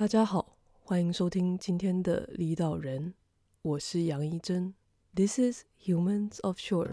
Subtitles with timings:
[0.00, 3.13] 大家好，欢迎收听今天的离岛人，
[3.61, 4.73] 我是杨一真。
[5.15, 6.89] This is Humans of Shore.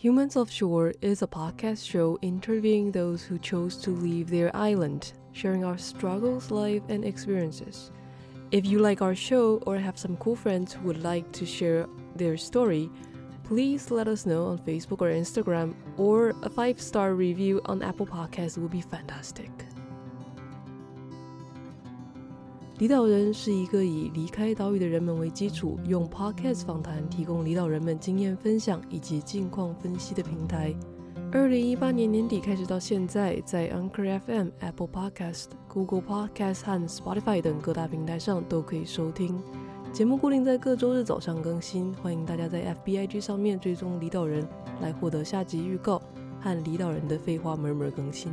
[0.00, 5.12] Humans of Shore is a podcast show interviewing those who chose to leave their island,
[5.32, 7.90] sharing our struggles, life, and experiences.
[8.50, 11.86] If you like our show or have some cool friends who would like to share
[12.16, 12.90] their story,
[13.47, 18.07] please let us know on Facebook or Instagram, or a five star review on Apple
[18.07, 19.49] Podcasts would be fantastic.
[22.79, 30.73] 离岛人是一个以离开岛屿的人们为基础，用 Podcast 访谈提供离岛人们经验分享以及近况分析的平台。
[31.31, 39.39] 二零一八年年底开始到现在，在 Anchor FM、Apple Podcast、Google Podcast 和 Spotify 等各大平台上都可以收听。
[39.92, 44.46] 节目固定在各周日早上更新，欢迎大家在 FBIG 上面追踪离岛人，
[44.80, 46.00] 来获得下集预告
[46.40, 48.30] 和离岛人的废话满满更新。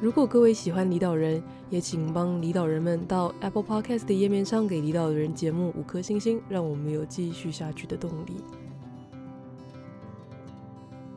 [0.00, 8.36] 如果各位喜欢离岛人，也请帮离岛人们到 Apple Podcast 的页面上给离岛人节目五颗星星，让我们有继续下去的动力。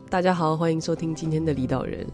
[0.09, 2.07] 大家好，欢迎收听今天的离岛人。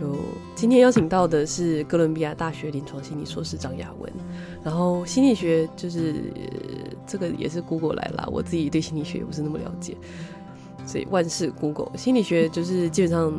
[0.00, 0.16] 就
[0.54, 4.10] 今天邀请到的是哥伦比亚大学临床心理硕士张雅文，
[4.64, 6.14] 然后心理学就是
[7.06, 9.94] 这个也是 Google 来啦，我自己对心理学也不是那么了解，
[10.86, 11.94] 所以万事 Google。
[11.98, 13.30] 心理学就是基本上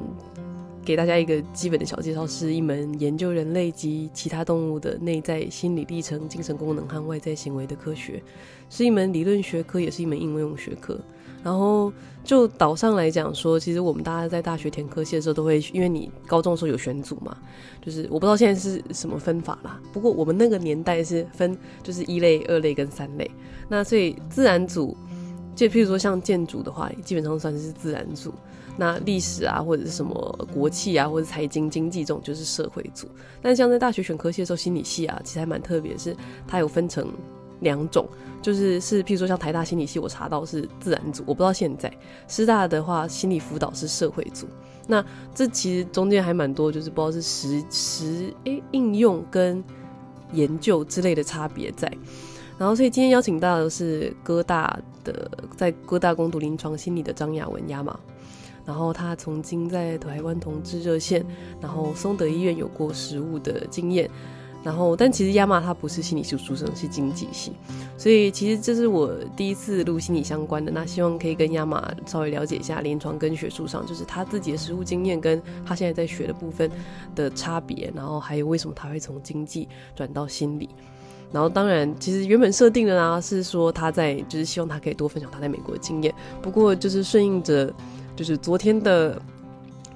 [0.85, 8.21] 给大家一个基本的小介绍，是一门研究人类及其他动物的内在心理历程、精神功能和外在行为的科学，
[8.69, 10.99] 是一门理论学科，也是一门应用学科。
[11.43, 11.91] 然后
[12.23, 17.35] 就岛上来讲说，其实我们大家在大学填科系的时候，都会因为你高中的时候有选组嘛，
[17.81, 19.79] 就是我不知道现在是什么分法啦。
[19.91, 23.29] 不过我们那个年代是分就是一类、二类跟三类。
[23.67, 24.95] 那所以自然组，
[25.55, 28.33] 就譬如说像建筑的话，基本上算是自然组。
[28.77, 33.07] 那历史啊，或者是什么国企啊，或者财经经济这种就是社会组。
[33.41, 36.15] 但像在大学选科系的时候，心理系啊，其实还蛮特别，是
[36.47, 37.07] 它有分成。
[37.61, 38.07] 两种
[38.41, 41.91] 就是是，譬如说像台大心理系，我查到是自然组，我不知道现在
[42.27, 44.45] 师大的话，心理辅导是社会组。
[44.87, 49.63] 那这其实中间还蛮多，就是不知道是实实诶、应用跟
[50.33, 51.91] 研究之类的差别在。
[52.57, 57.97] 然后所以今天邀请到的是哥大的，在哥大攻读临床心理的张雅文亚马，
[58.65, 61.25] 然后他曾经在台湾同志热线，
[61.59, 64.09] 然后松德医院有过实务的经验。
[64.63, 67.51] 然后，但其实亚马他不是心理系出身，是经济系，
[67.97, 70.71] 所以其实这是我第一次录心理相关的。
[70.71, 76.69] 那希望可以跟亚马稍微了解一下临床跟学术上，就是他自己的实务经验跟他现在在学的部分
[77.15, 80.69] 的差别，然后还有为什么他会从经济转到心理。
[81.31, 86.13] 然后当然，其实原本设定的呢是说他在就是希望他可以多分享他在美国的经验。
[86.41, 87.73] 不过就是顺应着
[88.15, 89.19] 就是昨天的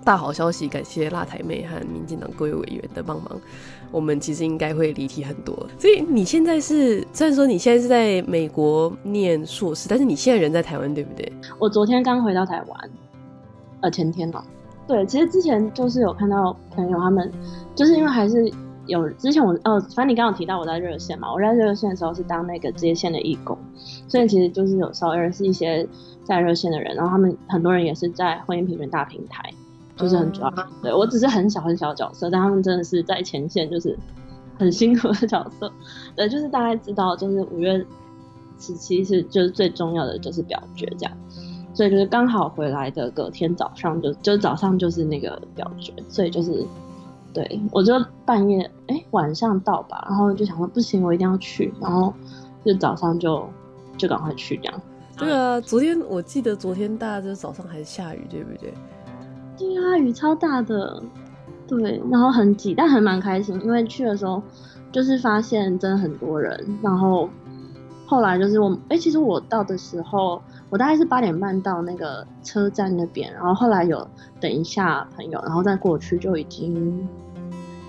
[0.03, 3.41] 大好消息，感谢辣台妹和民进党各位委员的帮忙。
[3.91, 11.31] 我们其实应该会离题很多，所以你现在是虽然说你现在是在美国念硕士，但是你现在人在台湾，对不对？
[11.59, 12.89] 我昨天刚回到台湾，
[13.81, 14.43] 呃，前天哦。
[14.87, 17.31] 对，其实之前就是有看到朋友他们，
[17.73, 18.51] 就是因为还是
[18.85, 23.57] 有之前我哦，反正你刚刚有提到我在热线嘛，我在热线的时候是当那个接线的义工，
[24.07, 25.87] 所以其实就是有稍微认识一些
[26.23, 29.51] 在热线的人，然后他们很多人也是在婚姻平权大平台。
[29.95, 33.97] 就是很主要，对，我只是很小很小的角色，但他们真的是在前线，就是
[34.59, 35.71] 很辛苦的角色。
[36.15, 37.85] 对，就是大概知道，就是五月
[38.59, 41.17] 十七是就是最重要的就是表决这样，
[41.73, 46.65] 所以就是刚好回来的隔天早上就就早上就是那个表决，所以就是
[47.33, 47.93] 对我就
[48.25, 52.13] 半夜哎、欸、晚上到吧，然后就想说不行，我一定要去，然后
[52.65, 53.47] 就早上就
[53.97, 54.81] 就赶快去这样。
[55.17, 58.73] 对啊，昨天我记得昨天大家就早上还是下雨，对不对？
[59.57, 61.01] 对啊，雨超大的，
[61.67, 64.41] 对，然后很挤，但还蛮开心，因为去的时候
[64.91, 67.29] 就是发现真的很多人，然后
[68.05, 74.05] 后来就是我，哎、欸，其实我到的时候，我大概是八点半到那个车站那边，然后后来有
[74.39, 77.07] 等一下朋友，然后再过去就已经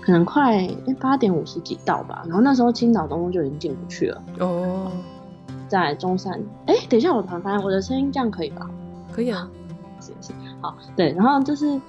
[0.01, 4.91] 可能快哎八点五十几到吧，然后那时候青岛东路就已经进不去了哦，
[5.67, 6.33] 在中山，
[6.65, 8.69] 哎、欸，等一下我突然发现我的声音这样可以吧？
[9.11, 9.49] 可以啊。
[10.61, 11.79] 好，对，然后就是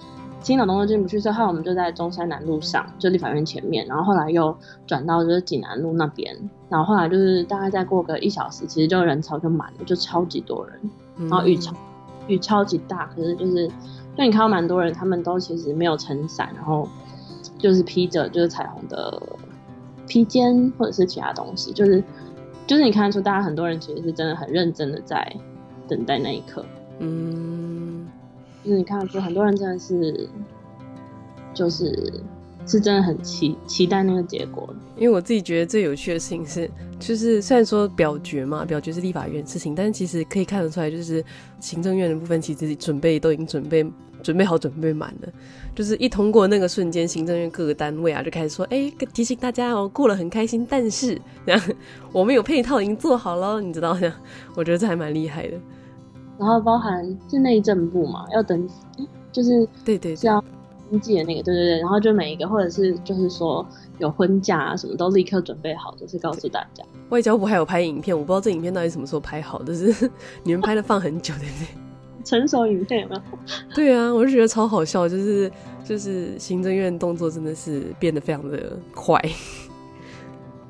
[0.40, 4.56] 青岛东路进不去，所以后来我们就在中山南路上，就立法院前面，然后后来又
[4.86, 6.36] 转到就是济南路那边，
[6.68, 11.74] 然后后来就是大概再过个一小时，其实就人潮就满了，就超级多人，然后雨超
[12.28, 13.66] 雨超级大，可是就是
[14.16, 16.88] 就你看到蛮多人，他们都其实没有撑伞，然后
[17.58, 19.20] 就是披着就是彩虹的
[20.06, 22.02] 披肩或者是其他东西，就是
[22.66, 25.34] 就是你看得出大家很多人其实是真的很认真的在
[25.88, 26.64] 等待那一刻，
[27.00, 28.06] 嗯。
[28.68, 30.28] 就是你看，就很多人真的是，
[31.54, 32.22] 就是
[32.66, 34.68] 是真的很期期待那个结果。
[34.94, 41.24] 因为我自己觉得最有趣的事情是，就是虽然说表决嘛，表决是立法院的事情，但是其实可以看得出来，就是
[41.60, 43.90] 行政院的部分其实准备都已经准备
[44.22, 45.32] 准备好准备满了。
[45.74, 51.62] 就是一通过那个瞬间，行政院各个单位啊就开始说：“哎、提醒大家哦，过了很开心，但是 这样
[52.12, 54.14] 我们有配套已经做好了，你知道吗？
[54.54, 55.56] 我觉得这还蛮厉害的。
[56.38, 58.68] 然后包含是内政部嘛，要等，
[59.32, 60.42] 就是对对是要。”
[60.90, 63.62] 登记的那个，对对对，然后就每一个，或者是就是说
[63.98, 66.82] 有婚假啊，什么都立刻准备好，就是告诉大家。
[67.10, 70.10] 外交部还有拍影片，我不知道这影片到底什么时候拍好的，是
[70.42, 71.68] 你们拍的放很久的，对不对？
[72.24, 73.20] 成熟影片有没有？
[73.76, 75.52] 对啊，我就觉得超好笑，就是
[75.84, 79.22] 就是行政院动作真的是变得非常的快。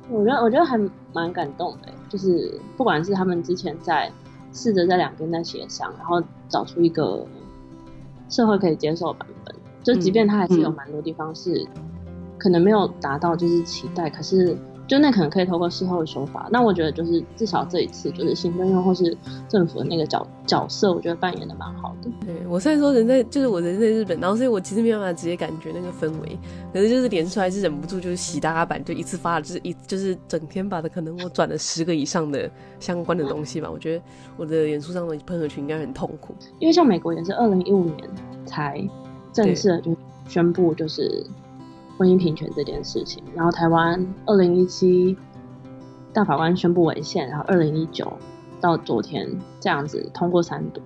[0.09, 0.77] 我觉得我觉得还
[1.13, 4.11] 蛮感动的，就是不管是他们之前在
[4.53, 7.25] 试着在两边在协商，然后找出一个
[8.29, 9.55] 社会可以接受的版本。
[9.81, 11.65] 就即便它还是有蛮多地方是
[12.37, 14.57] 可能没有达到就是期待，可是
[14.89, 16.49] 就那可能可以透过事后的说法。
[16.51, 19.15] 那我觉得就是至少这一次就是行政院或是
[19.47, 22.09] 政府的那个角角色，我觉得扮演的蛮好的。
[22.25, 26.37] 对，我虽然说人在就是我人在日本，然后所以我其实没有办法直接感觉那个氛围，
[26.73, 32.49] 可是就是连出来是忍不住就是洗大家版，就一次发了就是一就是整天把的可能我转了十个以上的
[32.79, 33.69] 相关的东西吧。
[33.71, 34.03] 我觉得
[34.35, 38.09] 我的演出上的朋友群应该很痛苦，因为像美国也是二零一五年
[38.45, 38.83] 才。
[39.31, 39.95] 正式的就
[40.27, 41.23] 宣布就是
[41.99, 45.17] 婚姻平权这件事情，然后台湾二零一七
[46.13, 48.09] 大法官宣布违宪，然后二零一九
[48.61, 49.29] 到昨天
[49.59, 50.81] 这样子通过三读，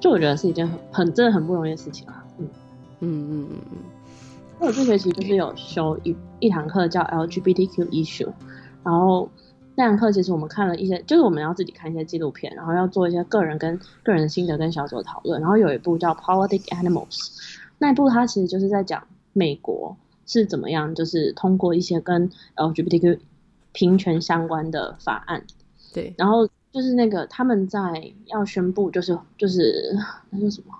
[0.00, 2.24] 就我觉得是一件很很真的很不容易的事情啊。
[2.38, 2.48] 嗯
[2.98, 3.78] 嗯嗯嗯嗯。
[4.58, 8.32] 那我这学期就是有修一一堂课叫 LGBTQ issue，
[8.82, 9.30] 然后
[9.76, 17.30] 那堂课其实我们看了一些，就是我们要自己看一些纪录片，然后要做一些个人跟个人的心得跟小组讨论，然后有一部叫 Politic Animals。
[17.78, 23.18] 那一部它其实就是在讲美国是怎么样，就是通过一些跟 LGBTQ
[23.72, 25.44] 平权相关的法案，
[25.92, 29.96] 对，然后就是那个他们在要宣布，就是就是
[30.30, 30.74] 那叫什么，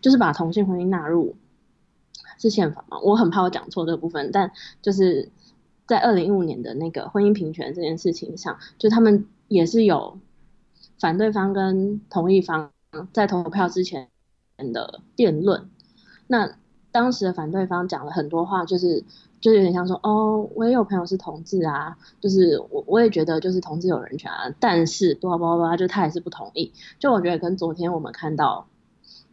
[0.00, 1.34] 就是把同性婚姻纳入
[2.38, 2.98] 是宪法嘛？
[3.00, 4.52] 我很怕我讲错这个部分，但
[4.82, 5.30] 就是
[5.86, 10.18] 在二零一五年的那个婚姻平权这件事情上，就他们也是有
[10.98, 12.70] 反对方跟同意方
[13.12, 14.08] 在投票之前
[14.56, 15.70] 的辩论。
[16.26, 16.56] 那
[16.96, 19.04] 当时的反对方讲了很多话，就是
[19.38, 26.72] 就有点像说，哦，我也有朋友是同志啊，就是我我也觉得就是同志有人权啊，但是叭叭叭，就他还是不同意。
[26.98, 28.66] 就我觉得跟昨天我们看到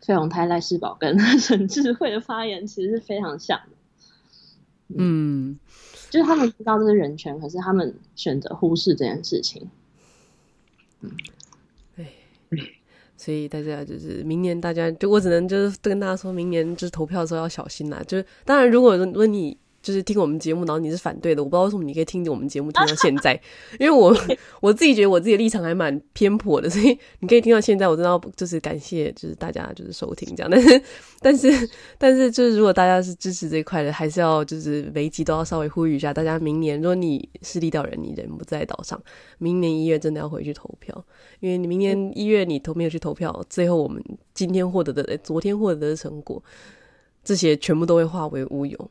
[0.02, 4.98] 费鸿泰、赖世宝跟 陈智慧的发言其实是非常像的。
[4.98, 5.58] 嗯，
[6.10, 9.70] 就是他们知道这是人权，可是他们选择忽视这件事情。
[11.00, 11.12] 嗯，
[11.96, 12.08] 对。
[13.24, 18.02] 所以大家就是明年，大家就我只能就是跟大家说，明年就是投票的时候要小心啦。
[18.06, 19.58] 就是当然，如果问你。
[19.84, 23.40] 就是听我们节目，然后你是反对的，我不知道为什么你可以听着我们节目听到现在，
[23.80, 24.16] 因为我
[24.62, 30.82] 我自己觉得我自己的立场还蛮偏颇的，所以你可以听到现在，我真的要就是感谢就是大家就是收听这样， 但是
[31.20, 38.98] 但是但是就是如果大家是支持这一块的，还是要就是每一集都要稍微呼吁一下大家，明年如果你是立岛人，你人不在岛上，
[39.38, 41.06] 明年一月真的要回去投票，
[41.42, 44.02] 因为你明年一月你投没有去投票，最后我们
[44.34, 46.42] 今天获得的、昨天获得的成果，
[47.22, 48.90] 这些全部都会化为乌有。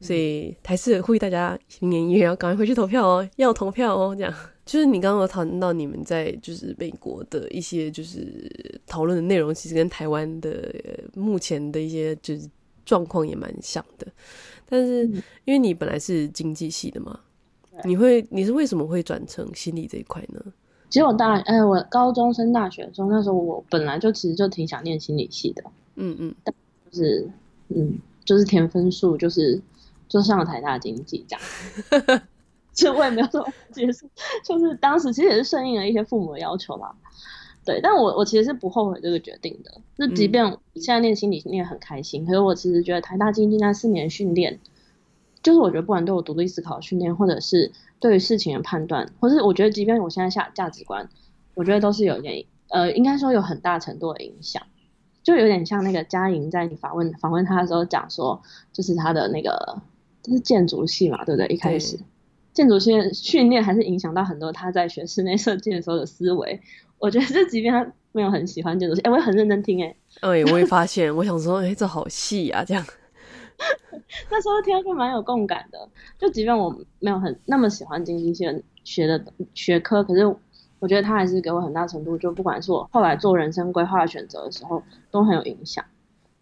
[0.00, 4.14] 所以还是呼吁大家明年一月要赶快回去投票哦，要投票哦。
[4.14, 4.32] 这样
[4.66, 10.74] 就是你刚刚有讨论到你们在就是美国的一些就是讨论的内容，其实跟台湾的
[11.14, 12.48] 目前的一些就是
[12.84, 14.06] 状况也蛮像的。
[14.68, 15.06] 但是
[15.44, 17.20] 因为你本来是经济系的嘛，
[17.84, 20.40] 你会你是为什么会转成心理这一块呢？
[20.90, 25.62] 其实我大哎，我高中升大学的时候，那时候我本来就其实就挺想念心理系的。
[25.94, 26.52] 嗯嗯，但
[26.90, 27.30] 就是
[27.68, 29.62] 嗯，就是填分数就是。
[30.08, 32.22] 就上了台大经济这样，
[32.72, 34.08] 就我也没有说 解释，
[34.44, 36.94] 就是当时其实也是顺应了一些父母的要求啦。
[37.64, 39.80] 对，但我我其实是不后悔这个决定的。
[39.96, 40.46] 那即便
[40.76, 44.60] 现在念心理念很开心，可是我其实觉得台大经济那四年训练，
[45.42, 51.08] 就是我觉得不管对我独立思考训练，或者是对于事情的判断，或是我觉得即便我现在下价值观，
[51.54, 54.62] 我觉得都是有一点呃，应该说有很大程度的影响。
[55.24, 58.40] 就有点像那个嘉莹在你访问访问他的时候讲说，
[58.72, 59.82] 就是他的那个。
[60.32, 61.46] 是建筑系嘛，对不对？
[61.48, 61.98] 一开始
[62.52, 66.60] 建筑系训练还是影响到很多他在学室内设计的时候的思维。
[66.98, 72.82] 我觉得这即便他没有很喜欢建筑系，哎、欸，我也很认真听、欸，哎，哎，我也发现，我想说，哎、欸，这好细啊，这样。
[74.30, 75.88] 那时候听就蛮有共感的。
[76.18, 78.44] 就即便我没有很那么喜欢经济系
[78.84, 79.22] 学的
[79.54, 80.26] 学科，可是
[80.78, 85.84] 我觉得他还是给我很大程度，就不管是我后来做人生规划选择的时候，都很有影响。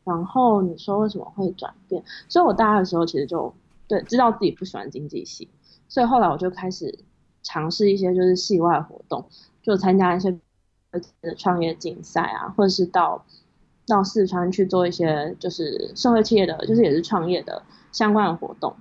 [0.04, 2.02] 然后你说为什么会转变？
[2.28, 3.52] 所以我大二的时候其实就
[3.88, 5.48] 对知道自己不喜欢经济系，
[5.88, 6.98] 所以后来我就开始
[7.42, 9.26] 尝试一些就是系外活动，
[9.62, 10.38] 就参加一些
[11.36, 13.24] 创业竞赛啊，或者是到
[13.86, 17.62] 到四川去做一些就是社会企业的，就是也是创业的
[17.92, 18.74] 相关的活动，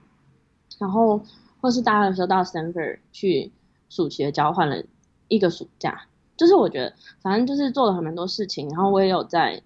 [0.80, 1.22] 然后
[1.60, 3.52] 或是大二的时候到 Stanford 去
[3.90, 4.84] 暑期的交换了
[5.28, 6.08] 一个暑假。
[6.36, 9.62] 就是我觉得，反正就是做了很多事情，然后我也有在，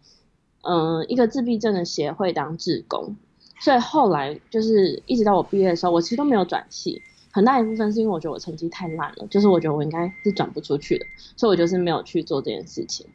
[0.63, 3.15] 嗯、一个自闭症的协会当志工，
[3.59, 13.05] 所以后来就是一直到我毕业的时候，我其实都没有转系，很大一部分是因为我觉得我成绩太烂了，就是我觉得我应该是转不出去的，所以我就是没有去做这件事情。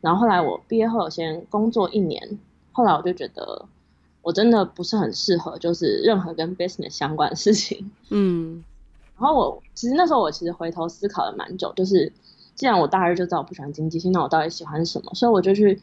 [0.00, 2.38] 然后后来我毕业后，我先工作一年，
[2.72, 3.66] 后来我就觉得
[4.22, 7.90] 我真的不是很适合，就是任何跟 business 相关的事情。
[8.10, 8.64] 嗯，
[9.18, 12.12] 然后我其实那时候我其实回头思考了蛮久，就是。
[12.54, 15.10] 既然我大二就知道我不喜欢经济系，那我到底喜欢什么？
[15.14, 15.80] 所以我就去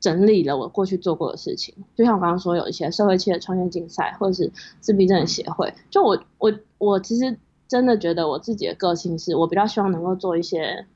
[0.00, 1.74] 整理了我过去做过的事情。
[1.96, 4.50] 就像我刚刚说，有一些社会企业创业竞赛，或者是
[4.80, 5.72] 自闭症协会。
[5.90, 7.36] 就我我我其实
[7.66, 10.86] 真的觉得我自己的个性是，我比较希望能够做一些，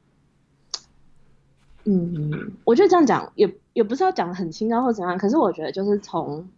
[1.85, 6.49] 嗯，我觉得这样讲也也不是要讲得很清高或怎样，可是我觉得就是从，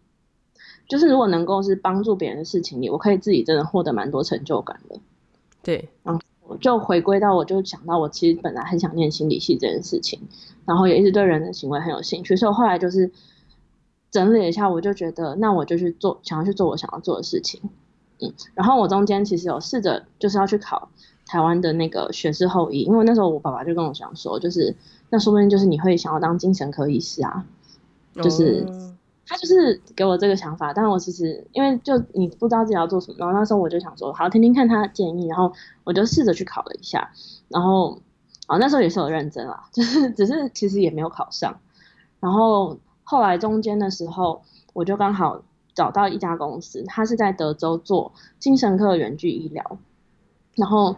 [0.86, 5.00] 就是如果能够是帮助别人的事情里，我可以自己真的获得蛮多成就感的。
[5.62, 5.88] 对，
[6.46, 6.56] 我。
[6.58, 10.20] 就回归到，我就想到我其实本来很想念心理系这件事情，
[10.64, 13.10] 然后也一直对人的行为很有兴趣，所以后来就是
[14.10, 17.60] 整理一下，我就觉得那我就去做，想要去做我想要做的事情，
[18.20, 20.88] 嗯，然后我中间其实有试着就是要去考
[21.26, 24.76] 台湾的那个学士后医，因为那时候我爸爸就跟我讲说，就是
[25.10, 27.44] 那说不定就是你会想要当精神科医师啊，
[28.14, 28.66] 就是。
[29.26, 35.52] 他就是给我这个想法，但我其实因为就你不知道自己要做什么，然后那时候我就想说，好，听听看他的建议，然后
[35.84, 37.10] 我就试着去考了一下，
[37.48, 37.98] 然后
[38.46, 41.58] 啊那时候也是有认真啦， 就是只是其实也没有考上，
[42.20, 45.42] 然后后来中间的时候，我就刚好
[45.74, 49.78] 找到一家公司，他是在德州做精神科远距医疗，
[50.54, 50.96] 然后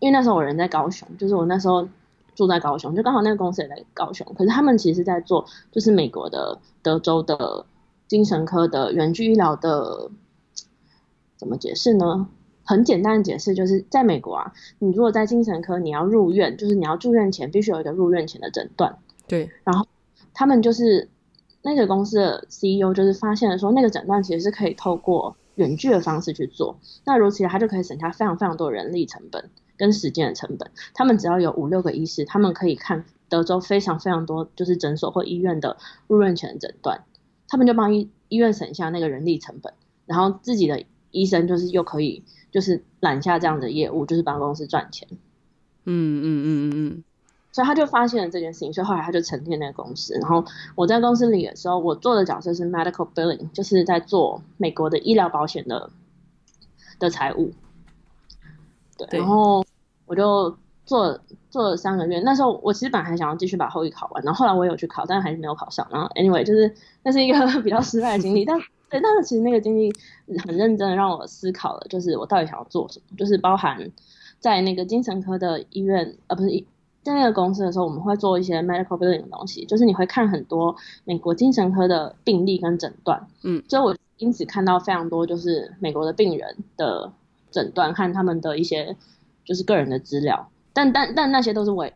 [0.00, 1.88] 因为那时候我人在高雄，就是我那时候。
[2.34, 7.66] 住在高雄，就刚好那个公司也在高雄，可是他们其实在做，就是美国的德州的
[8.08, 10.10] 精神科的远距医疗的，
[11.36, 12.28] 怎么解释呢？
[12.64, 18.98] 很简单的解释，就是在美国啊，你如果在精神科，你要入院，就是你要住院前必须有一个入院前的诊断。
[19.26, 19.50] 对。
[19.64, 19.84] 然后
[20.32, 21.10] 他们就是
[21.62, 29.50] 那个公司的 CEO 就是发现了说，那个诊断其实是可以透过远距的方式去做，那如此他就可以省下非常非常多人力成本。
[29.82, 37.02] 跟时间的成本，他们只要有五六个医师，他们可以看德州非常非常多就是诊所或医院的入院前的诊断，
[37.48, 39.74] 他们就帮医医院省下那个人力成本，
[40.06, 42.22] 然后自己的医生就是又可以
[42.52, 45.08] 就是揽下这样的业务，就是帮公司赚钱。
[45.84, 47.04] 嗯嗯嗯嗯嗯，
[47.50, 50.14] 所以他就发现了这件事情，所以后来他就成立那个公司。
[50.14, 50.44] 然后
[50.76, 55.90] 我在公司里的时候，我做的角色是 medical billing，就是在做美国的医疗保险的
[57.00, 57.52] 的财务。
[58.96, 59.61] 对，然后。
[60.12, 60.54] 我就
[60.84, 65.88] 做做了三个月，那时候我其实本来还想要继续把后裔考完，然后后来我有去考，但是还是没有考上。
[65.90, 66.70] 然后 anyway 就是
[67.02, 68.58] 那是一个 比较失败的经历，但
[68.90, 69.90] 对，但是其实那个经历
[70.44, 73.90] 很认真的让我思考了，就是我到底想要做什么，就是包含
[74.38, 76.50] 在那个精神科的医院，呃，不是
[77.02, 87.10] 在那个公司的时候，我们会做一些 medical billing 的东西，就是你会看很多美国精神科的病例跟诊断，嗯，所以我因此看到非常多就是美国的病人的
[87.50, 88.94] 诊断和他们的一些。
[89.44, 91.88] 就是个人的资料，但但但那些都是我，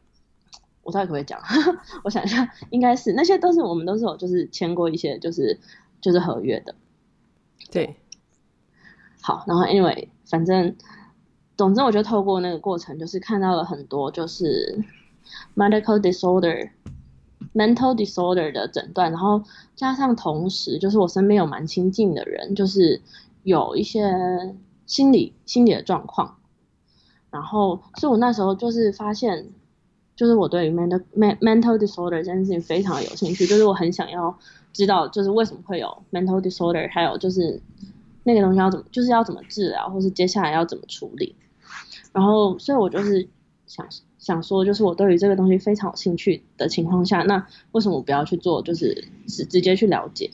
[0.82, 1.40] 我到底可不可以讲？
[2.04, 5.58] 我想一下，应该是那些都是我们都是有就是签过一些就是
[6.00, 6.74] 就是合约的，
[7.70, 7.96] 对。
[9.22, 10.76] 好，然后 anyway，反正
[11.56, 14.78] 总之，我就透过那个过程，就是看到了很多就是
[15.56, 16.70] medical disorder、
[17.52, 19.42] mental disorder 的诊断，然后
[19.74, 23.00] 加上同时就是我身边有蛮亲近的人，就是
[23.42, 24.04] 有一些
[24.86, 26.36] 心理心理的状况。
[27.36, 29.46] 然后，所以我那时候就是发现，
[30.16, 34.34] 就是我对于 mental mental disorder 这件事情非常有兴趣，就是我很想要
[34.72, 37.60] 知道，就是为什么会有 mental disorder，还有就是
[38.24, 41.36] 那个东西要怎么，就是要怎么治疗，或是接下来要怎么处理。
[42.14, 43.28] 然后，所以我就是
[43.66, 43.86] 想
[44.18, 50.30] 想说，就是我对于这个东西非常有兴趣的情况下，那为什么我不要去做，就是直直接去了解？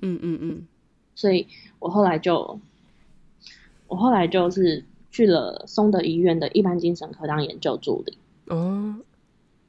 [0.00, 0.66] 嗯嗯嗯。
[1.14, 1.48] 所以
[1.80, 2.58] 我后来就，
[3.88, 4.82] 我后来就是。
[5.16, 8.18] 去了松德医院的一般精神科当研究助理。
[8.48, 8.96] 哦，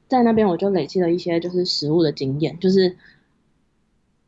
[0.06, 2.88] 在那边我就累积了一些就是实物的经验，就是，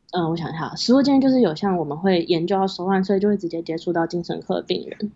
[0.09, 5.11] 嗯、呃，我想一下，实物经验就是有像我们会研究到手腕，所以就会直接接触到精神科的病人，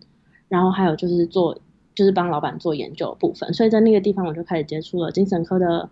[0.46, 1.58] 然后还有就是做
[1.96, 5.90] 就是帮老板做研究的部分，所以在那个地方我就开始接触了精神科的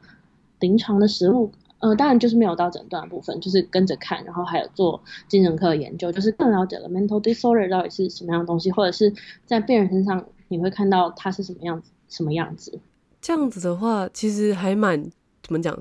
[0.61, 1.51] 临床的实务，
[1.85, 4.99] 呃，当然就是没有到诊断的部分，就是跟着看，然后还有做
[5.29, 9.13] 精神科的研究，就是更了解了 mental disorder 到底是什么样的东西，或者是
[9.45, 12.81] 在病人身上你会看到他是什么样子，什么样子。
[13.21, 14.99] 这样子的话，其实还蛮
[15.43, 15.77] 怎么讲，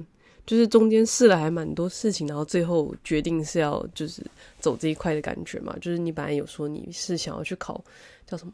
[0.46, 4.22] 就是中间试了还蛮多事情，然后最后决定是要就是
[4.60, 5.74] 走这一块的感觉嘛。
[5.80, 7.82] 就是你本来有说你是想要去考
[8.28, 8.52] 叫什么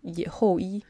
[0.00, 0.82] 野后医，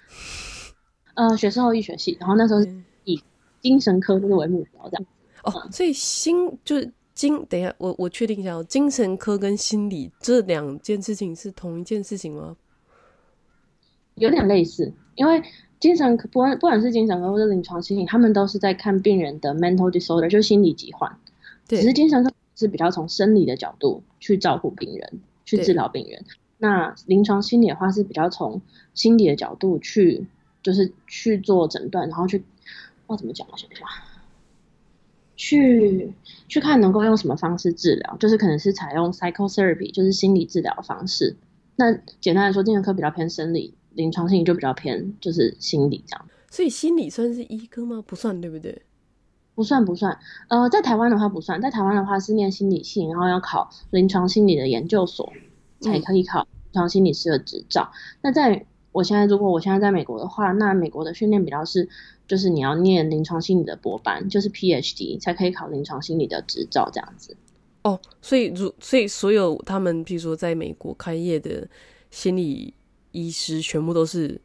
[1.15, 2.61] 呃，学士后医学系，然后那时候
[3.03, 3.21] 以
[3.61, 5.05] 精神科就是为目标这样。
[5.49, 12.57] 哦，所以心就是精，等一下，我我确定一下哦，精神科跟心理这两件事情是同一件事情吗？
[14.17, 15.43] 有点类似，因为
[15.81, 21.17] 精神科不管不管是精神科或者临床心理，他们都是在看病人的 mental disorder，就是心理疾患。
[21.67, 26.25] 对，只是精神科是比较从生理的角度去照顾病人，去治疗病人。
[26.59, 28.61] 那临床心理的话是比较从
[28.93, 30.27] 心理的角度去，
[30.63, 32.43] 就是去做诊断，然后去，
[33.07, 33.47] 我怎么讲？
[33.53, 33.85] 我想一下。
[35.39, 36.13] 去
[36.49, 41.37] 去看能够用什么方式治疗，就是可能是采用 psychotherapy，就是心理治疗的方式。
[41.77, 46.27] 那简单来说，精神科比较偏生理，临床心理就比较偏就是心理这样。
[46.51, 48.03] 所以心理算是医科吗？
[48.05, 48.83] 不算，对不对？
[49.55, 50.19] 不算不算。
[50.49, 55.33] 呃，在台湾的话不算，在台湾的话是念心理系，然后要考临床心理的研究所，
[55.81, 57.89] 才可以考临床心理师的执照。
[57.93, 58.19] 嗯。
[58.23, 61.89] 那在我现在如果我现在在美国的话，那美国的训练比较是。
[62.29, 67.37] 就是你要念临床心理的博班，就是 PhD 才可以考临床心理的执照这样子。
[67.83, 71.67] 哦，所以如所以所有他们，譬如说在美国开业的
[72.11, 72.75] 心理
[73.13, 74.41] 医师，全部都是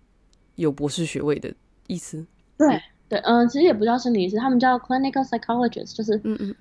[0.56, 1.54] 有博士学位的
[1.88, 2.26] 意思？
[2.58, 6.56] 对对，嗯、呃，其实也不叫心理医师，他们叫 clinical psychologist，就是嗯嗯。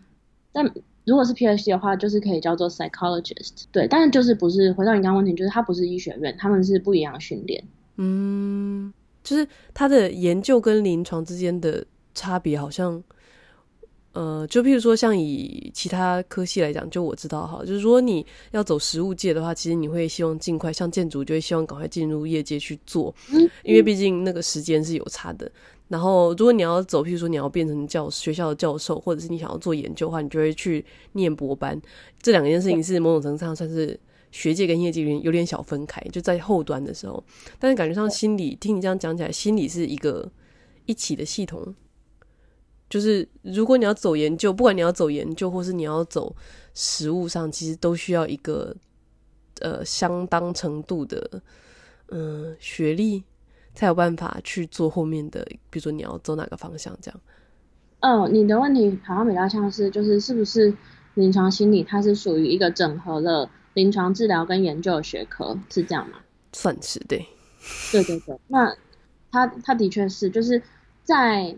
[0.51, 0.65] 但
[1.05, 3.65] 如果是 PhD 的话，就是可以叫做 psychologist。
[3.71, 7.63] 对，但是就是不是回到你刚刚问题，就是他不是医学院，他们是不一样的训练。
[7.97, 8.93] 嗯。
[9.23, 13.03] 就是他的研究跟临床之间的差别，好像，
[14.13, 23.15] 呃，就譬如说，像以其他科系来讲，就我知道哈，就是如果你要走实务界的话，其实你会希望尽快，像建筑就会希望赶快进入业界去做，
[23.63, 25.51] 因为毕竟那个时间是有差的。
[25.89, 31.81] 然后，如果你要走，譬如说你要变成教学校的教授，或者是你想要做研究的话，你就会去念博班。
[32.21, 33.99] 这两件事情是某种程度上算是。
[34.33, 37.23] 学界跟业界有点有点小分开，就在后端的时候，
[37.61, 40.29] 但是感觉上心理，听你这样讲起来，心理是一个
[40.87, 41.75] 一起的系统。
[42.89, 46.35] 就是如果你要走研究，不管你要走研究，或是你要走
[46.75, 48.75] 实务上，其实都需要一个
[49.61, 51.43] 呃相当程度的
[52.09, 53.23] 嗯、呃、学历，
[53.75, 57.21] 才有办法去做后面的，比如说你要走哪个方向这样。
[58.01, 60.75] 哦，你的问题好像比较像是，就是是不是
[61.15, 63.49] 临床心理它是属于一个整合的。
[63.75, 66.19] 临床治疗跟研究的学科是这样吗？
[66.53, 67.27] 算是对，
[67.91, 68.39] 对对对。
[68.49, 68.77] 那
[69.31, 70.63] 他他的确是，就是
[71.03, 71.57] 在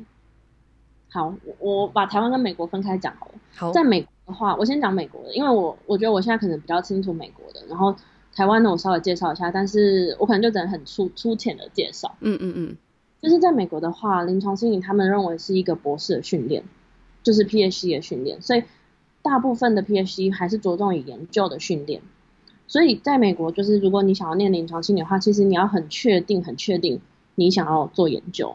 [1.11, 3.33] 好，我把台湾跟美国分开讲好了。
[3.55, 7.93] 好，在美国的话，我先讲美国的，因为我我觉得我现在可能比较清楚美国的，然后
[8.33, 12.15] 台湾呢，我稍微介绍一下，但是我可能就只能很粗粗浅的介绍。
[12.21, 12.77] 嗯嗯嗯。
[13.21, 16.63] 就是在美国的话，临床心理他们认为是一个博士的训练，
[17.25, 18.63] 就是 PhD 的训练，所以。
[19.25, 22.03] 大部分的 PhD 还是着重于研究的训练，
[22.67, 27.01] 所以在美国，就是如果你想要念临床心理的话，其实你要很确定、很确定
[27.35, 28.55] 你想要做研究。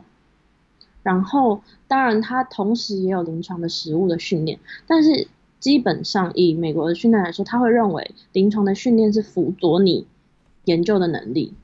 [1.01, 5.27] 然后，当然它同时也有临床的实务的训练，但是
[5.59, 10.05] 基本上以美国的训练来说，他会认为临床的训练是辅佐你
[10.65, 11.55] 研究的能力，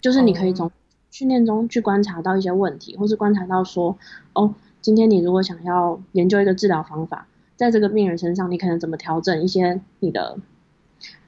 [0.00, 0.70] 就是你可以从
[1.10, 3.98] 训练中去观察到一些问题，或是观察到说，
[4.32, 7.26] 哦，今天你如果想要研究一个治疗方法。
[7.60, 10.38] 在这个病人身上，你可能怎么调整一些你的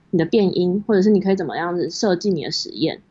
[0.08, 3.02] 你的变音，或者是你可以怎么样子设计你的实验，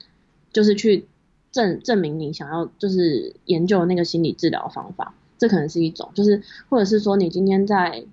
[0.51, 1.05] 就是去
[1.51, 8.03] 证证明你想要就是研究那个心理治疗方法，这可能是一种，就是或者是说你今天在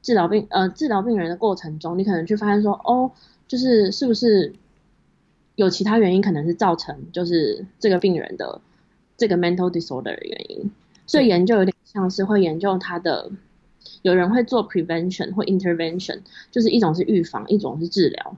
[0.00, 3.12] 治疗病呃治疗病人的过程中，你可能去发现说哦，
[3.46, 4.54] 就是是不是
[5.54, 8.62] 有其他原因可能是造成就是这个病人的
[9.18, 10.70] 这个 mental disorder 的原因，
[11.06, 13.30] 所以研究有点像是会研究他的。
[14.02, 16.20] 有人会做 prevention 或 intervention，
[16.50, 18.36] 就是一种是预防，一种是治疗。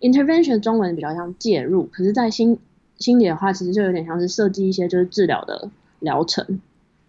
[0.00, 2.58] intervention 中文比较像介入，可是在心
[2.98, 6.60] 心理的话，其实就有点像是设计一些就是治疗的疗程，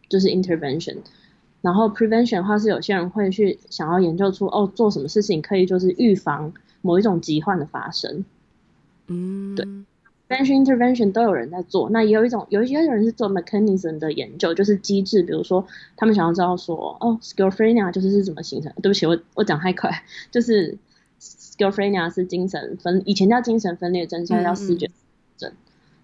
[0.10, 0.98] 就是 intervention。
[1.62, 8.24] 然后 prevention 的话是有些人会去想要研究出哦，做什么事情可以就是预防某一种疾患的发生。
[9.08, 9.66] 嗯，对。
[10.28, 18.74] Prevention intervention 都有人在做，那也有一种有一些人是做 mechanism 的研究，就是机制，比如说他们想要知道说，哦，schizophrenia 就是是怎么形成？
[18.82, 20.78] 对不起，我我讲太快， 就是
[21.22, 24.90] schizophrenia 是精神分，以前叫精神分裂症，现在叫视觉
[25.38, 25.52] 症。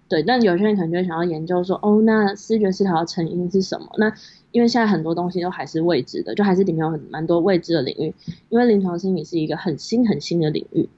[0.08, 3.88] 对，但有些人可能就想要研究说，哦，那视觉失调的成因是什么？
[3.98, 4.14] 那
[4.52, 8.14] 因为现在很多东西都还是未知的，就还是里面有很蛮多未知的领域。
[8.48, 10.88] 因为临床心理是一个很新很新的领域，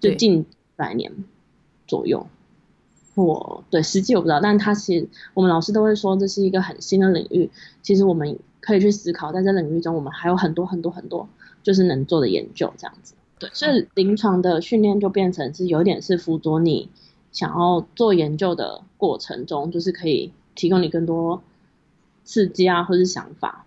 [0.00, 0.46] 就近
[0.76, 1.12] 百年
[1.88, 2.28] 左右。
[3.16, 7.50] 或对，实际我不知道，但他其实我们老师都会说这是一个很新的领域。
[7.82, 11.28] 其实我们可以去思考，在这领域中，我们还有很多很多很多
[11.64, 13.14] 就是能做的研究，这样子。
[13.40, 16.88] 对，所以临床的训练就变成是有点是辅佐你
[17.32, 21.42] 想要做研究的过程中，就是可以提供你更多。
[22.24, 23.64] 刺激啊，或是想法，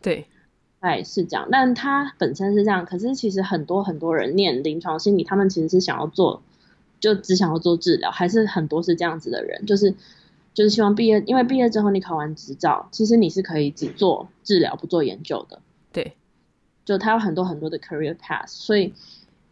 [0.00, 0.28] 对，
[0.78, 1.48] 哎，是这样。
[1.50, 6.40] 但他本身是这样，可是其实很多很多人念临床心理，他们其实是想要做，
[7.00, 9.94] 就只想要做治疗，还是很多是这样子的人，就是
[10.54, 15.60] 就是希望毕业，因为毕业之后你考完执照，其实你是可以只做治疗，不做研究的。
[15.92, 16.14] 对，
[16.84, 18.92] 就他有很多很多的 career path，所以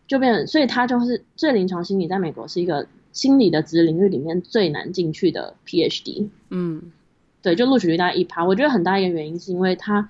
[0.07, 6.29] 就变，所以他就是最临床心理在美国是一个心理的子领域里面最难进去的 PhD。
[6.51, 6.93] 嗯。
[7.43, 10.09] 对，就录取率大概一趴，我觉得很大一个原因是因为他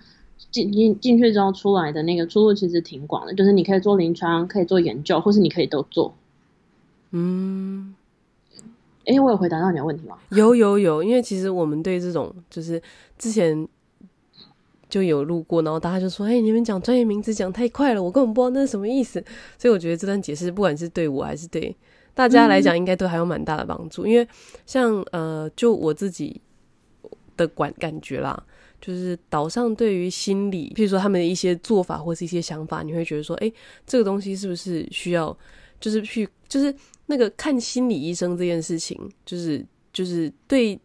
[0.52, 6.14] 进进进去之后出来的那个出路其实挺广的，就是你可以做临床，可以做研究，或是你可以都做。
[7.16, 7.94] 嗯，
[9.06, 10.18] 哎，我有回答到你的问题吗？
[10.30, 12.82] 有有有，因为其实我们对这种就是
[13.16, 13.66] 之前
[14.88, 19.24] 就有录过，然后大家就说：“哎，你们讲专业名词讲太快了，我根本不知道那是什么意思。”
[19.56, 21.74] 所以我觉得这段解释不管是对我还是对
[22.14, 24.04] 大家来讲，应该都还有蛮大的帮助。
[24.06, 24.28] 嗯、因为
[24.66, 26.40] 像呃，就我自己。
[27.36, 28.40] 的感感觉啦，
[28.80, 33.52] 就是岛上对于心理，譬如说他们的一些做法或是一些想法，你会觉得说，哎，
[33.84, 35.36] 这个东西是不是需要，
[35.80, 36.72] 就是去，就是
[37.06, 40.78] 那个看心理医生这件事情，就是就是对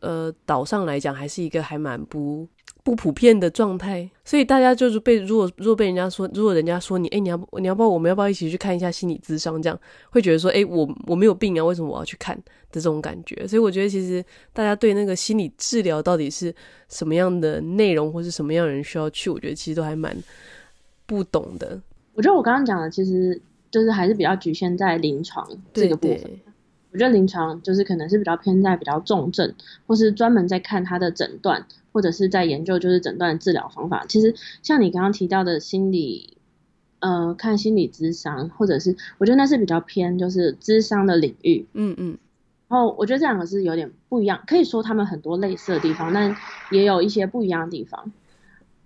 [0.00, 2.46] 呃岛上来讲，还是一个还蛮不。
[2.82, 9.60] 不普遍的状态，所以大家就是被如果如果被人家说，如果人家说你，哎、你要你要不要我们要不要一起去看一下心理咨商？
[9.60, 9.76] 这样
[10.08, 13.44] 会觉得说，哎、我我没有病啊，为什么我要去看的这种感觉？
[13.48, 16.54] 所以我觉得其实大家对那个心理治疗到底是
[16.88, 20.16] 什么样的内容，或是什么样的人需要去，我觉得其实都还蛮
[21.06, 21.82] 不懂的。
[22.14, 26.16] 我觉得我刚刚讲的其实就是还是比较局限在临床这个部分。
[26.16, 26.42] 对对，
[26.92, 29.54] 我觉得临床就是可能是比较偏在比较重症，
[29.86, 31.66] 或是专门在看他的诊断。
[31.92, 36.36] 或者是在研究就是诊断治疗方法，其实像你刚刚提到的心理，
[36.98, 42.18] 呃，看心理咨商，或者是我觉得那是比较偏就是智商的领域，嗯嗯。
[42.68, 46.36] 然后我觉得这两个是有点不一样，可以说他们很多类似的地方，但
[46.70, 48.12] 也有一些不一样的地方。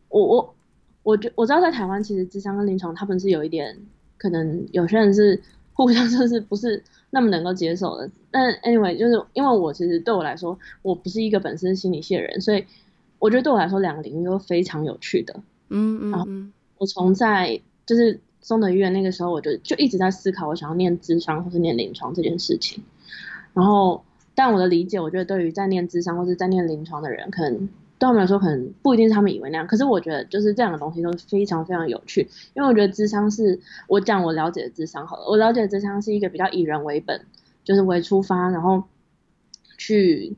[0.08, 0.54] 我我
[1.02, 3.76] 我觉我知道在台湾其实智商跟临床他们是有一点
[4.20, 5.42] 可能有些人是
[5.74, 6.84] 互相就是不是。
[7.12, 12.64] 那么能够接受的，但 anyway 就是因为我其实对我来说，我不是一个本身心理系的人，所以。
[13.18, 15.34] 我觉得对我来说，两个领域都非常有趣的。
[15.68, 16.26] 嗯嗯，然后
[16.78, 22.82] 我从在就是松德医院那个时候，我就就一直在思考，我想要念智商或是念临床这件事情。
[23.52, 24.02] 然后，
[24.34, 27.68] 但我的理解，我觉得对于在念智商或是在念临床的人，可能
[28.00, 29.66] 对他们来说，可能不一定是他们以为那样。
[29.68, 37.20] 可是我觉得，就是这两个东西都是非常非常有趣，因为我觉得智商是我讲我了解的智商好了，我了解的智商是一个比较以人为本，
[37.62, 38.82] 就是为出发，然后
[39.78, 40.34] 去。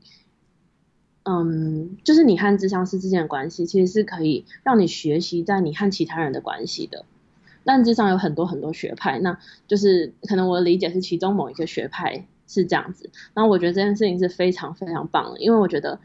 [1.24, 7.04] 嗯，就是你和智商师之间的关系，其实是可以让你学习在你和其他人的关系的。
[7.62, 13.08] 但智商有很多很多学派，那就是可能我的理解是其中某一个学派是这样子。
[13.34, 16.00] 然后我觉得这件事情是非常非常棒的，因为我觉得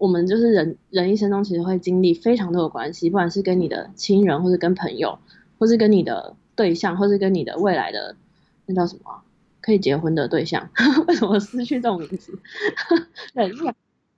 [0.00, 5.18] 我们就是人人一生中其实会经历非常多的关系，不管是跟你的亲人，或是跟朋友，
[5.58, 8.16] 或是跟你的对象，或是跟你的未来的
[8.66, 9.22] 那叫什么
[9.60, 10.70] 可以结婚的对象。
[11.06, 12.36] 为什么失去这种名字？
[13.34, 13.52] 对。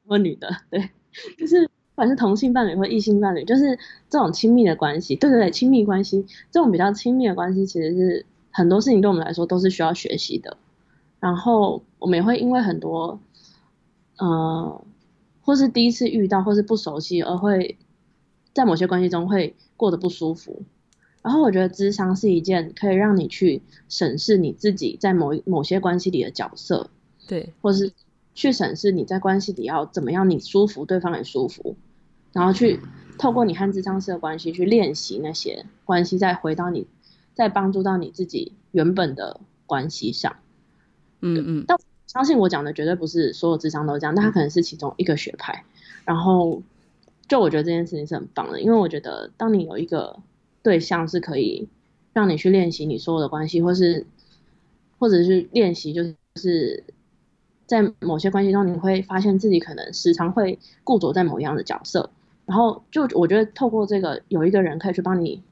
[0.04, 0.90] 或女的，对，
[1.38, 3.78] 就是不管是同性伴侣或异性伴侣，就是
[4.10, 10.56] 这种亲密的关系，对对对，亲密关系，这种比较亲密的关系，其实是很多事情对我们来说都是需要学习的。
[11.20, 13.20] 然后我们也会因为很多，
[14.18, 14.84] 呃，
[15.42, 17.76] 或是第一次遇到，或是不熟悉，而会
[18.54, 20.62] 在某些关系中会过得不舒服。
[21.22, 26.90] 然后我觉得智商是一件可以让你去审视你自己在某某些关系里的角色，
[27.26, 27.92] 对，或是。
[28.34, 31.76] 去审视你在关系里要怎么样，你舒服，对方也舒服，
[32.32, 32.80] 然后去
[33.18, 36.86] 透过你和智商师的关系去练习那些关系，再回到你，
[37.34, 40.34] 再帮助到你自己原本的关系上。
[41.20, 41.64] 嗯嗯。
[41.68, 41.76] 但
[42.12, 45.64] 相信我讲的绝对不是所有智商都这样，但它可能是其中一个学派。
[46.04, 46.62] 然后，
[47.28, 50.18] 就我觉得这件事情是很棒的，因为我觉得当你有一个
[50.62, 51.68] 对象是可以
[52.12, 54.06] 让你去练习你所有的关系，或是
[54.98, 56.04] 或者是练习就
[56.36, 56.84] 是。
[57.64, 62.10] 在某些关系中，你会发现自己可能时常会固着在某一样的角色，
[62.44, 65.42] 然后就我觉得透过这个有一个人可以去帮你，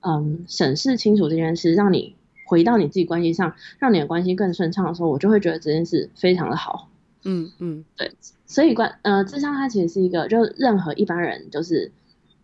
[0.00, 2.14] 嗯，审视清楚这件事，让你
[2.48, 6.88] 回到你自己关系上，让你的关系更顺畅的时候，我就会觉得这件事非常的好。
[7.24, 8.10] 嗯嗯，对，
[8.46, 11.92] 所以关呃，智商它其实是一个，就任何一般人就是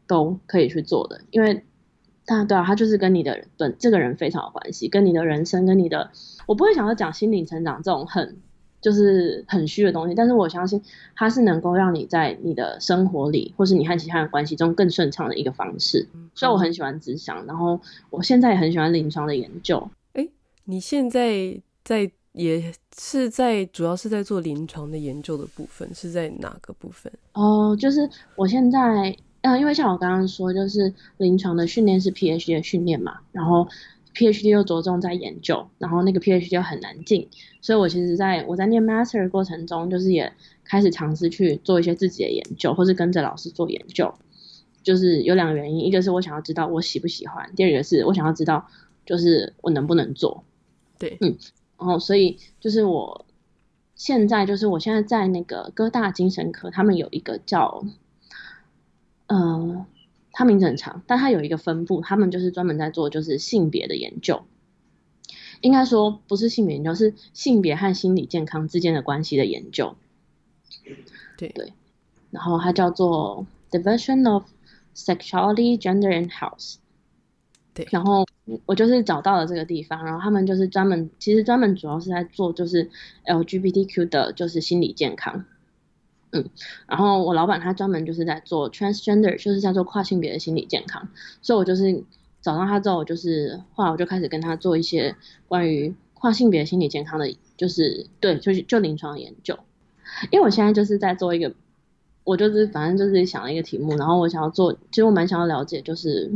[0.06, 1.64] 都可以去做的，因为
[2.26, 6.10] 它对啊，他就是跟你的本这个人非常有关系，跟你的人生，跟你的，
[6.46, 8.36] 我不会想要讲心灵成长这种很
[8.85, 10.81] 就是很虚的东西，但是我相信
[11.16, 16.07] 它是能够让你在你的生活里，或是你和其他人关系中更顺畅的一个方式。
[16.35, 19.88] 所以我很喜欢咨商，然后我现在也很喜欢临床的研究。
[20.12, 20.29] 哎，
[20.64, 22.11] 你现在在？
[22.35, 27.12] 也是在主要是在做临床的研究的部分，是在哪个部分？
[27.35, 33.68] 哦，就是我现在，嗯，因为像我刚刚说，就是临床的训练是 PhD 的训练嘛，然后
[34.14, 37.29] PhD 又着重在研究，然后那个 PhD 又很难进，
[37.61, 40.33] 所以我其实在我在念 Master 的过程中，就是也
[40.64, 44.14] 开始尝试去做一些自己的研究，或是跟着老师做研究，
[44.83, 48.66] 就是有两个原因，一个是我想要知道我喜不喜欢，第二个是我想要知道
[49.05, 50.44] 就是我能不能做，
[50.98, 51.37] 对，嗯。
[51.77, 53.27] 然后，所以就是我
[53.96, 57.85] 现在，就是我现在在那个哥大精神科，他们有一个叫，
[59.27, 59.85] 呃，
[60.35, 64.44] 他名字很长，但他有一个分部，他们就是专门在做就是性别的研究，
[65.62, 69.97] 应该说不是性别研究，是性别和心理健康之间的关系的研究。
[71.38, 71.73] 对对，
[72.31, 74.44] 然后它叫做 Division of
[74.94, 76.77] Sexuality, Gender and Health。
[77.73, 78.27] 对，然后
[78.66, 82.90] 我就是找到了这个地方，然后他们就是专门，其实专门主要是在做就是
[83.27, 85.44] LGBTQ 的，就是心理健康，
[86.35, 86.44] 嗯，
[86.87, 91.09] 然后我老板他专门就是在做 transgender，就是叫做跨性别的心理健康，
[91.40, 92.05] 所以我就是
[92.42, 95.16] 找到他之后，就是后来我就开始跟他做一些
[95.49, 99.59] 关于跨性别心理健康的，就是对，就是就临床研究，
[100.31, 101.55] 因为我现在就是在做一个，
[102.25, 106.31] 我就是反正就是想了一个题目，然后我想要做，其实我蛮想要了解就是。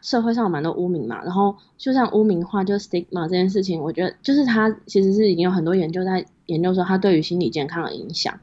[0.00, 8.40] 社会上有蛮多污名嘛，然后就像污名化，就 stigma 这件事情，我觉得就是它其实是已经有很多研究在研究说它对于心理健康的影响。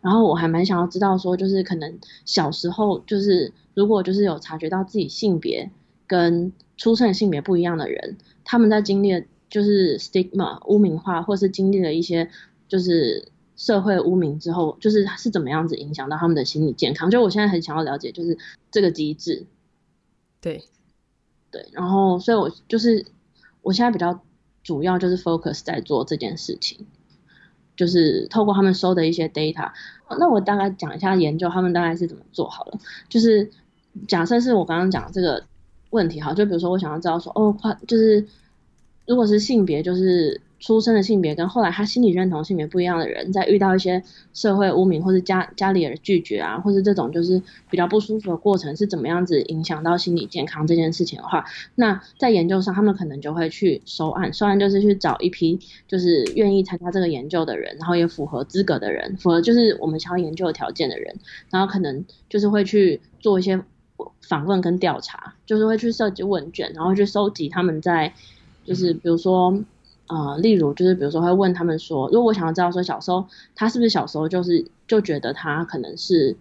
[0.00, 5.70] 然后我还蛮想要知道说，就是可能小时候就是如果就是有察觉到自己性别
[6.06, 12.30] 跟出生性别不一样的人，他们在经历了就是 stigma 污名化，或是经历了一些
[12.68, 17.10] 就是社会污名之后，就是是怎么样子影响到他们的心理健康。
[17.10, 18.38] 就我现在很想要了解，就是
[18.70, 19.46] 这个机制。
[20.40, 20.64] 对。
[21.50, 23.06] 对，然后所以，我就是
[23.62, 24.20] 我现在比较
[24.62, 26.86] 主要就是 focus 在做这件事情，
[27.78, 29.70] 就是透过他们收的一些 data，
[30.18, 32.78] 那我大概讲一下研究他们大概是怎么做好了。
[33.08, 33.50] 就是
[34.06, 35.42] 假设是我刚刚讲这个
[35.88, 38.26] 问题，哈，就比如说我想要知道说，哦，跨就是
[39.06, 40.42] 如果是性别，就是。
[40.60, 44.02] 出生的性别跟后来他心理认同性别不一样的人，在遇到一些
[44.34, 47.40] 社会污名或是家家里人拒绝啊，或是这种就是
[47.70, 51.44] 比较不舒服的过程是怎么样子影响到心理健康这件事情的话，
[51.76, 61.14] 那在研究上他们可能就会去收案，收案就是去找一批就是愿意参加这个研究的人，然后也符合资格的人，符合就是我们想要研究的条件的人，
[61.50, 63.62] 然后可能就是会去做一些
[64.22, 68.12] 访问跟调查，就是会去设计问卷，然后去收集他们在
[68.64, 69.62] 就是比如说。
[70.08, 76.36] 呃，例如就是比如说会问他们说，如果我想要知道说小时候他是不是小时候就是就觉得他可能是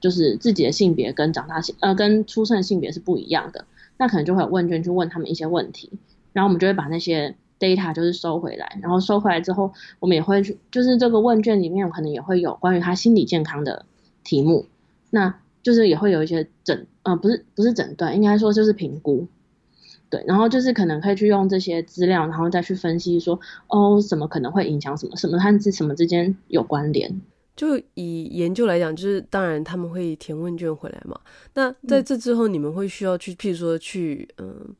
[0.00, 3.64] 就是自己的性别跟长大性呃跟出生的性别是不一样的，
[3.96, 5.90] 那可能就会有问卷去问他们一些问题，
[6.32, 13.86] 然后我们就会把那些 data 就是收回来，然后收回来之后，我们也会去就是这个问卷里面可能也会有关于他心理健康的
[14.24, 14.66] 题目，
[15.10, 15.32] 那
[15.62, 19.28] 就是也会有一些诊呃不是不是诊断，应该说就是评估。
[20.12, 27.18] 对，然后就是可能可以去用这些资料，然后再去分析说，哦，什么可能会影响什么，什么和这什么之间有关联。
[27.56, 31.18] 就以研究来讲，就是当然他们会填问卷回来嘛。
[31.54, 34.74] 那在这之后，你们会需要去，譬如说去，嗯，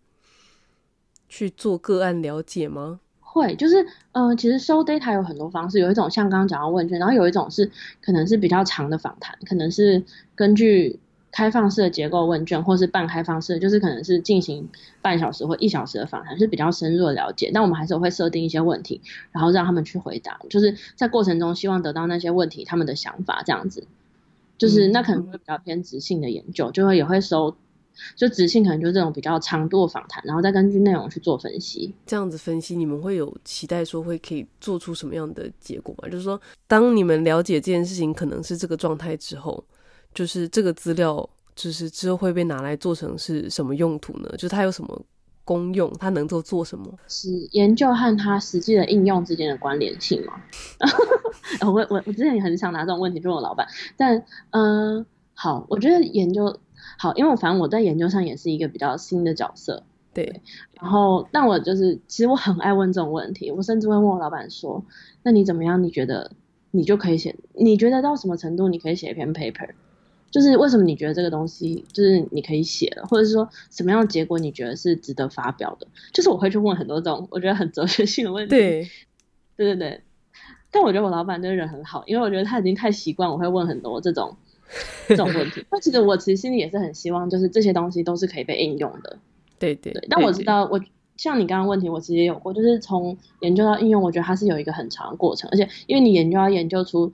[1.31, 3.01] 去做个案了解吗？
[3.19, 7.71] 会，就是，嗯、呃，其实收 data 有很多方式，有一种像刚刚讲到问卷，然后有一种是
[8.03, 11.01] 可能是比较长的访谈，可能是根据。
[11.33, 14.69] 开放式的结构问卷，或是半开放式，就是可能是进行
[15.01, 17.51] 半小时或一小时的访谈，是比较深入的了解。
[17.53, 19.01] 但我们还是会设定一些问题，
[19.33, 23.85] 然后让他们去回答，就是在过程中希望得到那些问题他们的想法，这样子。
[24.59, 27.57] 就是那可能会比较偏直性的研究，就会也会收，
[28.15, 31.95] 就直性可能就是这种比较长度的访谈，然后再根据内容去做分析。
[32.05, 36.09] 这样子分析，你们会有期待说会可以做出什么样的结果吗？
[36.11, 39.65] 就是说，当你们了解这件事情可能是这个状态之后。
[40.15, 44.29] 就是这个资料，就是之后会被拿来做成是什么用途呢？
[44.33, 45.03] 就是它有什么
[45.45, 45.93] 功用？
[45.99, 46.87] 它能够做什么？
[47.09, 50.35] 是研究和它实际的应用之间的关联性吗？
[51.67, 54.17] 我我我之前也很想拿这种问题问我老板，但
[54.51, 56.59] 嗯、呃，好，我觉得研究
[56.99, 59.83] 好，因为我反正我在研究上也是一个比较新的角色，
[60.15, 60.41] 对，
[60.81, 64.85] 然后但我就是其实我很爱问这种问题，我甚至会问我老板说
[65.25, 65.83] ：“那你怎么样？
[65.83, 66.33] 你觉得
[66.71, 67.35] 你就可以写？
[67.55, 69.71] 你觉得到什么程度你可以写一篇 paper？
[70.33, 75.87] 就是为什么你觉得这个东西就是你可以写了，或者是说什么样的结果你觉得是值得发表的？
[76.13, 78.51] 就是我会去问很多这种我觉得很哲学性的问题。
[78.51, 78.91] 对，
[79.57, 80.01] 对对对。
[80.71, 84.35] 但我觉得我老板这个人很好，因为我觉得他已经太习惯我会问很多这种
[85.07, 85.63] 这种问题。
[85.71, 89.19] 那其实我其实心里也是很希望，就是这些东西都是可以被应用的。
[89.59, 90.81] 对对，对，但我知道，我
[91.19, 97.13] 像你刚刚问题，我其实也有过，就是从研究到应用，我觉得它是有一个很长的过程，而且因为你研究要研究出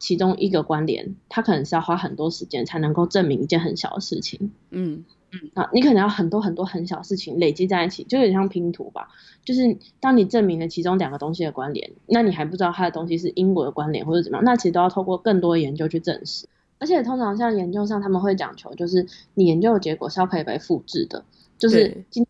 [0.00, 4.50] 其中一个关联，他可能是要花很多时间才能够证明一件很小的事情。
[4.70, 9.10] 嗯嗯，啊，你可能要很多很多很小的事情累积在一起，就有点像拼图吧。
[9.44, 16.48] 就是当你证明了其中两个东西的关联，那你还不知道它的东西是因果的关联或者怎么样，那其实都要透过更多的研究去证实。
[16.78, 21.22] 而且通常像研究上，他们会讲求就是你研究的结果是要可以被复制的。
[21.58, 22.26] 就是今，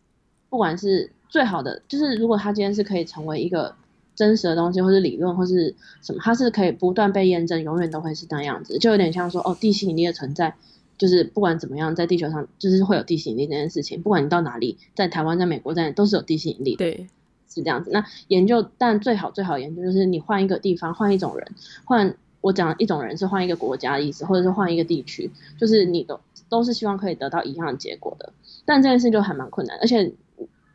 [0.49, 3.73] 不管是最好的，就是如果它今天是可以成为一个
[4.21, 10.53] 真实的东西，或是理论，或是什么，它是可以不断被验证，永远都会是那样子，就有点像说，哦，地心引力的存在，
[10.95, 17.07] 就是不管怎么样，在地球上就是会有地心引力这件事情，不管你到哪里，在台湾、在美国，在都是有地心引力的，对，
[17.49, 17.89] 是这样子。
[17.91, 21.47] 那研究，但最好最好研究就是你换一个地方，换一种人，
[21.83, 28.31] 换我讲一种人是换一个国家的意思，或者是换一个地区，就是你都都是希望可以得到一样的结果的。
[28.65, 30.13] 但这件事就还蛮困难，而且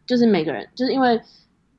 [0.04, 1.20] 就是每个人就是因为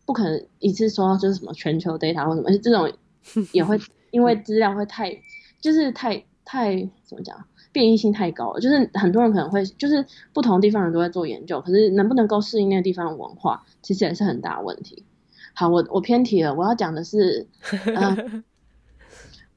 [0.08, 2.92] 不可能一次说就是什么全球 data 或什么，而且这种
[3.52, 3.78] 也会
[4.12, 5.16] 因为资料会太
[5.62, 7.38] 就是太太怎么讲，
[7.74, 15.04] 变异性太高了，就是很多人可能会就是不同地方人都在做研究，可是能不能够适应那个地方的文化，其实也是很大的问题。
[15.54, 17.46] 好，我我偏题了，我要讲的是，
[17.94, 18.16] 呃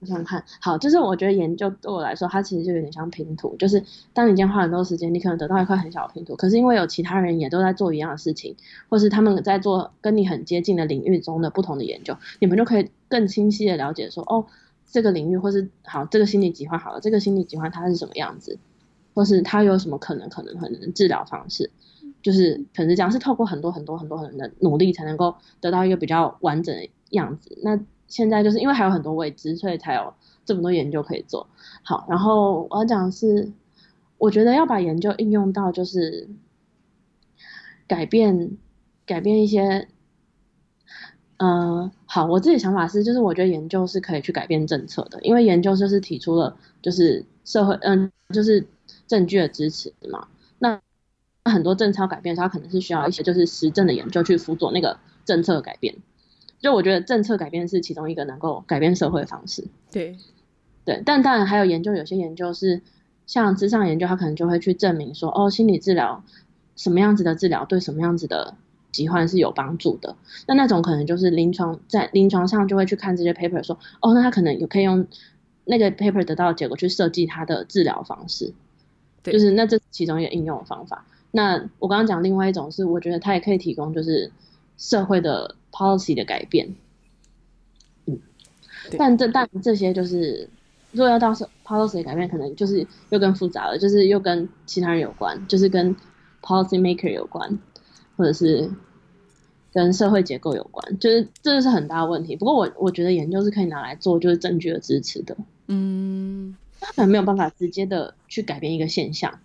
[0.01, 3.55] 我想看好，就是我觉得研究对我来说，它其实就有点像拼图。
[3.59, 3.85] 就是
[4.15, 8.57] 当你今天花很多时间，你可能得到一块很小的拼图，可是因为有其他人也都在做一样的事情，
[8.89, 14.47] 或是他们在做跟你很接近的领域中的不同的研究，你们就可以更清晰的了解说，哦，
[14.91, 18.59] 这个领域或是好这个心理疾患好了，这个心理疾患它是什么样子，
[19.13, 21.71] 或是它有什么可能可能可能的治疗方式，
[22.23, 27.59] 就是可能是这样，是透过很多很多很多人的努力才能够得到一个比较完整的样子。
[27.63, 27.79] 那
[28.11, 30.13] 现在就是因为还有很多未知，所以才有
[30.45, 31.47] 这么多研究可以做。
[31.83, 33.51] 好，然后我要讲的是，
[34.19, 36.29] 我觉得要把研究应用到就是
[37.87, 38.59] 改变
[39.07, 39.89] 改变一些，
[41.39, 48.67] 嗯、好，我自己想法是，就是我觉得研究是可以去改变政策的，因为研究就是提出了就是社会，嗯，就是
[49.07, 50.29] 证据的支持嘛。
[50.59, 50.81] 那
[51.45, 55.95] 很多政策改变，它可能是需要一些就是实证的研究去辅佐那个政策的改变。
[56.61, 59.65] 就我觉得政策改变是其中一个能够改变社会的方式。
[59.91, 60.17] 对，
[60.85, 62.83] 对，但当然还有研究，有些研究是
[63.27, 66.23] 像咨商研究，它可能就会去证明说，哦，心理治疗
[66.77, 68.55] 什么样子的治疗对什么样子的
[68.93, 70.15] 疾患是有帮助的。
[70.47, 75.07] 那那种可能就是临床在临床上就会去看这些 paper 说，哦，那他可能也可以用
[75.65, 78.53] 那个 paper 得到的结果去设计他的治疗方式。
[79.23, 81.07] 对，就是那这是其中一个应用的方法。
[81.31, 84.31] 那我刚刚讲另外一种是，我觉得它也可以提供就是
[84.77, 85.57] 社会的。
[85.73, 86.75] Policy 的改变，
[88.07, 88.19] 嗯，
[88.99, 90.49] 但这但这些就是，
[90.93, 95.95] 如果要到是 policy 的改变，可能就是又更复杂了，就是又跟其他人有关，就是跟
[96.43, 97.59] policy maker 有关，
[98.17, 98.71] 或者是
[99.73, 102.35] 跟社会结构有关，就是这是很大的问题。
[102.35, 105.37] 不过我我觉得研究是可以拿来做，就是证据的支持的，
[105.69, 109.39] 嗯，它可能没有办法直接的去改变一个现象，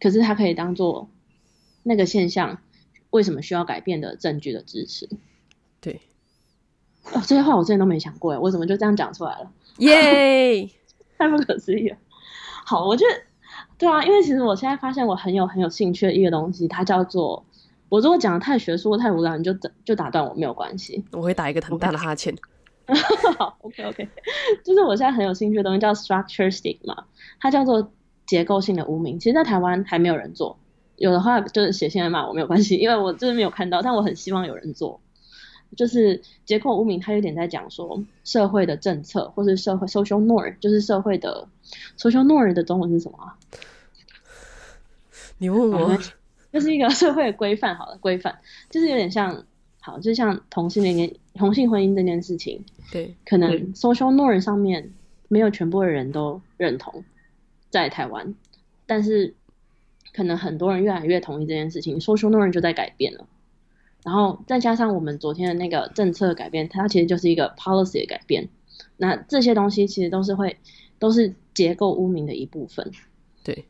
[0.00, 1.08] 可是它可以当做
[1.82, 2.58] 那个现象。
[3.10, 5.08] 为什么需要改变的证据的支持？
[5.80, 6.00] 对，
[7.12, 9.50] 哦，这些话我之前都没想过，我怎么就这样讲出来了？
[9.78, 10.68] 耶，
[11.16, 11.96] 太不可思议了！
[12.66, 13.22] 好，我觉得
[13.78, 17.44] 对啊，因为其实我现在发现我很有很有兴趣的一个东西，它叫做
[17.88, 22.36] 我如果讲的太学术、太无聊，你就就打断我没有关系，我会打一个很大的哈欠。
[23.38, 24.08] 好，OK OK，
[24.64, 27.04] 就是我现在很有兴趣的东西叫 structure stigma，
[27.38, 27.92] 它叫做
[28.26, 30.58] 结构性的污名，其实，在台湾还没有人做。
[30.98, 35.00] 有的话就是写信来骂我没有关系， 因为我就是没有看到，但我很希望有人做。
[35.76, 41.46] 就是结构污名，它有点在讲说社会的政策或是社会 social norm，就是社会的
[41.98, 43.36] social norm 的中文是什么啊？
[45.36, 45.98] 你问我，
[46.50, 48.38] 就是一个社会的规范，好了，规范
[48.70, 49.44] 就是有点像，
[49.78, 54.90] 好，就像同性恋、同性婚姻这件事情，对，可能 social norm 上面
[55.28, 57.04] 没有全部的人都认同，
[57.68, 58.34] 在台湾，
[58.86, 59.34] 但是。
[60.18, 63.24] 可能很多人越来越同意这件事情，social norm 就在改变了，
[64.02, 68.48] 然后再加上我们昨天的那个政策改变，它其实就是一个 policy 的改变。
[68.96, 70.56] 那这些东西其实都是会
[70.98, 72.90] 都是结构污名的一部分。
[73.44, 73.64] 对，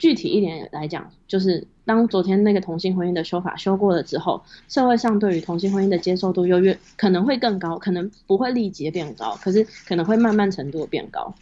[0.00, 11.32] 具体一点来讲，就是当昨天那个同性婚姻的修法修过了之后，社会上对于同性婚姻的接受度又越可能会更高，可能不会立即变高，可是可能会慢慢程度的变高。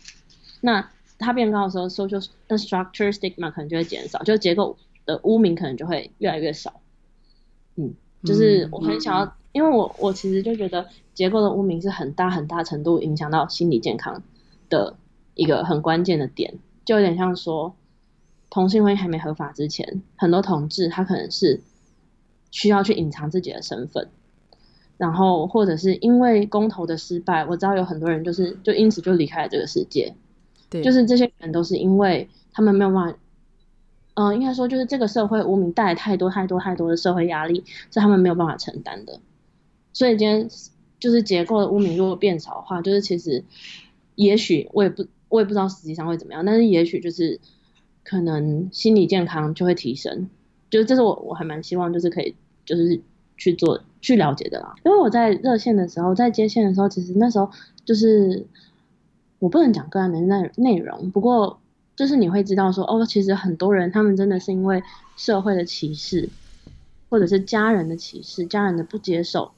[0.61, 0.91] 那
[1.21, 6.81] 它变高的时候，social structure stigma 可能就会减少，就结构的污名可能就会越来越少。
[7.77, 7.95] 嗯，
[8.25, 14.23] 就是我很想要，嗯、因为我我其实就觉得结构的污名是很大很大程度影响到心理健康
[14.69, 14.97] 的
[15.35, 16.55] 一个很关键的点，
[16.85, 17.77] 就有点像说。
[18.53, 21.61] 同性婚姻还没合法之前，很多同志他可能是
[22.51, 24.09] 需要去隐藏自己的身份，
[24.97, 30.17] 然后或者是因为公投的失败，我知道有很多人就是就因此就离开了这个世界。
[30.71, 33.19] 就是这些人都是因为他们没有办法，
[34.15, 39.21] 嗯、应该说就是这个社会污名带来太多太多太多的社会压力，是他们没有办法承担的。
[39.93, 40.49] 所以今天
[40.99, 43.45] 就是结构的污名如果变少的话，就是其实
[44.15, 47.41] 也许我也不我也不知道实际上会怎么样，但是也许就是。
[48.03, 50.29] 可能心理健康就会提升，
[50.71, 52.99] 就是这是我我还蛮希望就是可以就是
[53.37, 54.75] 去做去了解的啦。
[54.85, 57.49] 因为我在热线的时候，在接线的时候，其实那时候
[57.85, 58.45] 就是
[59.41, 61.61] 我不能讲个案的内内容，不过
[61.97, 64.81] 就是你会知道说哦，其实很多人他们真的是因为
[65.17, 66.29] 社会的歧视，
[67.09, 69.51] 或者是家人的歧视、家人的不接受，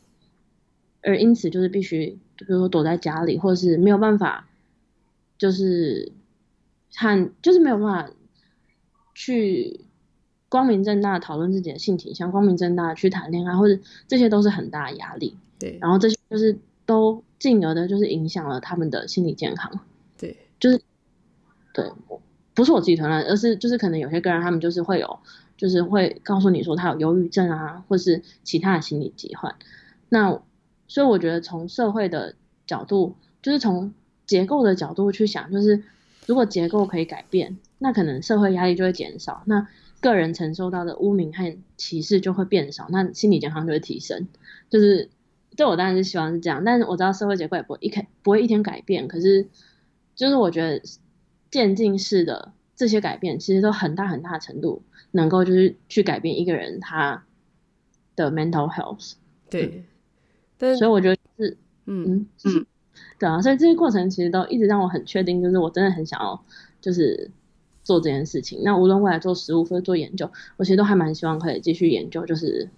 [1.02, 4.48] 而因此就是必须，比如说躲在家里，或者是没有办法，
[5.36, 6.12] 就是
[6.94, 8.10] 看就是没有办法。
[9.14, 9.84] 去
[10.48, 13.78] 光明正大讨论自己的性倾向，光明正大的去谈恋爱，或者
[14.08, 15.36] 这些都是很大的压力。
[15.58, 19.80] 对，然后这些就是都进而的，就是影响了他们的心理健康。
[20.16, 20.80] 对，就是
[21.74, 21.90] 对，
[22.54, 25.18] 不是我自己传染，而是就是可能有些个人他们就是会有，
[25.56, 29.56] 就是会告诉你说他有忧郁症啊，或是其他的心理疾患。
[30.08, 30.40] 那
[30.86, 33.92] 所以我觉得从社会的角度，就是从
[34.24, 35.82] 结构的角度去想，就是
[36.26, 37.58] 如果结构可以改变。
[37.78, 39.66] 那可能社会压力就会减少，那
[40.00, 44.28] 个人承受到的污名和歧视就会变少，那心理健康就会提升。
[44.70, 45.10] 就是，
[45.56, 49.46] 对我当然是希望是这样，但是我知道社会结构也不会一开不会一天改变，可是
[50.14, 50.82] 就是我觉得
[51.50, 57.24] 渐进式的这些改变，其实都很大很大程度能够就是去改变一个人他
[58.16, 59.12] 的 mental health。
[59.50, 59.84] 对，
[60.76, 62.66] 所以我觉得是，嗯嗯嗯，
[63.18, 66.44] 对啊，所以这些过程其实都一直让我很确定，就是我真的很想要，
[66.80, 67.30] 就是。
[67.84, 72.68] 做这件事情，那无论未来做实务或者做研究，我其实都还蛮希望可以继续研究，就是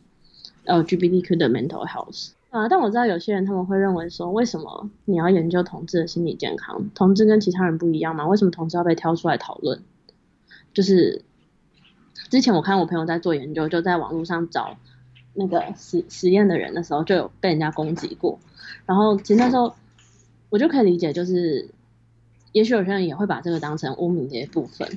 [0.64, 2.68] LGBTQ 的 mental health 啊。
[2.68, 6.88] 但我知道有些人他们会认为说，为什么你要研究同志的心理健康？
[6.94, 8.26] 同志跟其他人不一样吗？
[8.26, 9.82] 为什么同志要被挑出来讨论？
[10.72, 11.22] 就是
[12.30, 14.76] 之前我看我朋友在做研究，就在网络上找
[15.34, 18.38] 那个实实验的人的时候，就有被人家攻击过。
[18.86, 19.74] 然后其实那时候
[20.50, 21.68] 我就可以理解，就是。
[22.54, 24.88] 也许有些人也会把这个当成污名的一部分，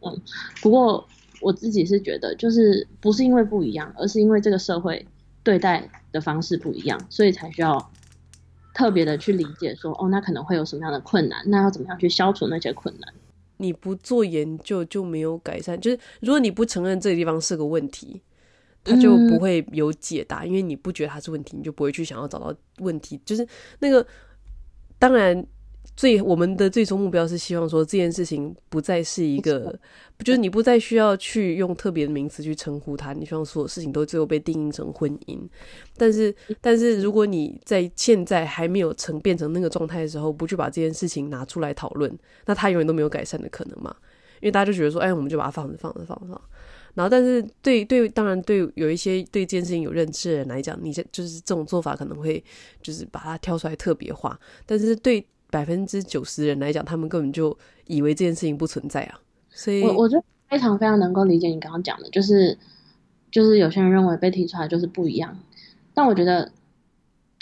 [0.00, 0.18] 嗯，
[0.62, 1.06] 不过
[1.42, 5.06] 我自己是觉得，就是不是因为不一样，而是因为这个社会
[5.42, 7.90] 对待的方式不一样，所以才需要
[8.74, 13.14] 特别的去理解说，哦，那可能会有什么样的困难，那要怎么样去消除那些困难？
[13.56, 18.22] 你不做研究就没有改善，就是如果你不承认这个地方是个问题，
[18.84, 23.46] 它就不会有解答，嗯，因为你不觉得它是问题，你就不会去想要找到问题，就是
[23.80, 24.06] 那个
[24.98, 25.46] 当然。
[25.94, 29.78] 最我们的最终目标是希望说这件事情不再是一个，
[30.24, 35.38] 就是你不再需要去用特别的名词去称呼它，你希望所有事情都最后被定义成婚姻。
[35.96, 42.10] 但是，但是如果你在现在还没有成变成那个状态的时候，不去把这件事情拿出来讨论，
[42.46, 43.94] 那它永远都没有改善的可能嘛？
[44.40, 46.42] 因为大家就觉得说，哎，我们就把它放着放着放着放。
[46.94, 52.42] 然后，但是对对，当然对有一些对这件事情有认知的人来讲，你这就是这种做法可能会
[52.82, 55.24] 就是把它挑出来特别化，但是对。
[55.52, 57.54] 百分之九十人来讲，他们根本就
[57.86, 62.56] 以为这件事情不存在啊，所以我我就非常非常能够理解你刚刚讲的，就是
[63.30, 65.38] 就是有些人认为被提出来就是不一样，
[65.92, 66.50] 但我觉得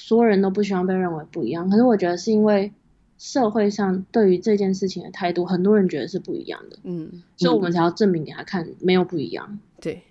[0.02, 2.72] 所有人都不希望被认为不一样，可是我觉得是因为
[3.16, 10.02] 社会上对于这件事情的态度，很多人觉得是不一样的，嗯，所以我们才要证明给他看没有不一样，对。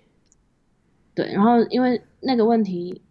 [1.14, 3.02] 对，然后因为那个问题。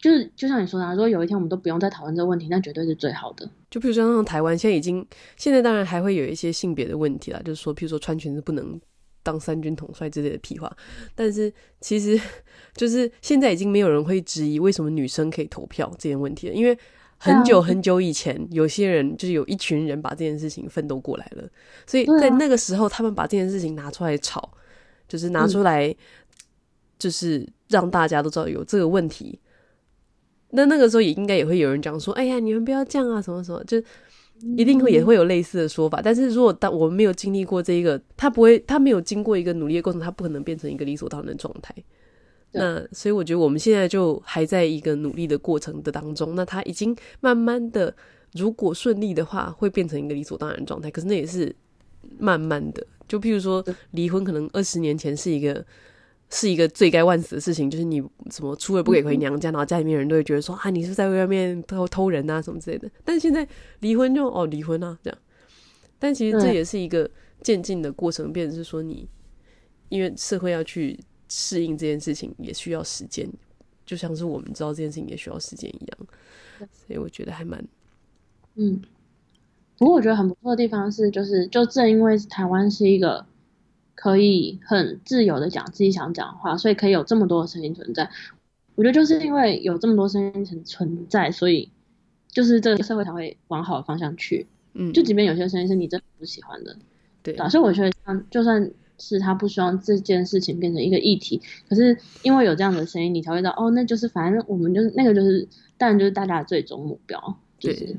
[0.00, 3.48] 就是就像你说的，如果有一天我们都不用再讨论这个问题，那绝对是最好的。
[3.68, 5.04] 就比如说像台湾，现在已经
[5.36, 8.80] 现在当然还会有一些性别的问题啦，就是说，譬如说穿裙子不能
[9.22, 10.74] 当三军统帅之类的屁话。
[11.14, 12.18] 但是其实
[12.74, 16.78] 就是现在已经没有人会质疑为什么女生可以投票这件问题了，因为
[17.18, 21.42] 很久很久以前，有些人就是有一群人把这件事情奋斗过来了，
[21.84, 24.48] 所以在那个时候，他们把这件事情拿出来吵，
[25.08, 25.92] 就是拿出来，
[27.00, 29.40] 就是让大家都知道有这个问题。
[30.50, 33.76] 那那个时候也应该也会有人讲说，哎呀，你们不要这样啊，什么什么，就
[34.56, 36.00] 一定会也会有类似的说法。
[36.02, 41.74] 但是如果当我们没有经历过这一个，他不会，他没有经过一个努力的过程，他不可能变成一个理所当然的状态。
[42.52, 46.34] 那所以我觉得我们现在就还在一个努力的过程的当中。
[46.34, 47.94] 那他已经慢慢的，
[48.32, 50.90] 如果顺利的话，会变成一个理所当然的状态。
[50.90, 51.54] 可是那也是
[52.18, 52.86] 慢慢的。
[53.06, 55.64] 就譬如说，离婚可能二十年前是一个
[56.30, 58.00] 是一个罪该万死的事情，就是你
[58.30, 62.90] 什么出了不给回娘家，然后家里面人都会觉得说啊，你是在外面偷偷人啊什么之类的。
[63.04, 63.46] 但是现在
[63.80, 65.18] 离婚就哦离婚啊这样。
[65.98, 67.10] 但其实这也是一个
[67.42, 69.08] 渐进的过程，变成是说你
[69.88, 70.98] 因为社会要去。
[71.30, 73.30] 适应这件事情也需要时间，
[73.84, 75.98] 就像是我们知道这件事情也需要时间一样，
[76.72, 77.62] 所以我觉得还蛮……
[78.54, 78.80] 嗯，
[79.76, 83.26] 不过我觉得很不错的地方是，就是就正因为台湾是一个
[84.00, 88.08] 可以很自由的讲自己想讲的话，所以可以有这么多的声音存在。
[88.76, 91.70] 我觉得就是因为有这么多声音存存在，所以
[92.28, 94.46] 就是这个社会才会往好的方向去。
[94.74, 96.76] 嗯，就即便有些声音是你真的不喜欢的，
[97.22, 98.70] 对，所以我觉得像就算。
[99.00, 105.46] 是他不希望这件事情变成一个议题，可是因为有这样的声音，你才会知道哦，那就是反正我们就是那个就是，
[105.76, 107.96] 当然就是大家的最终目标，就是对，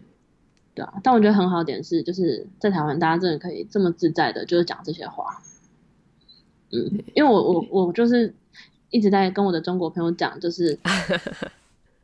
[0.76, 0.95] 对啊。
[1.02, 5.41] 但我觉得很好的点是，就是在台湾大家真的可以这么自在的，就是讲这些话。
[6.72, 8.34] 嗯，因为我我我就是
[8.90, 10.78] 一直在跟我的中国朋友讲，就是。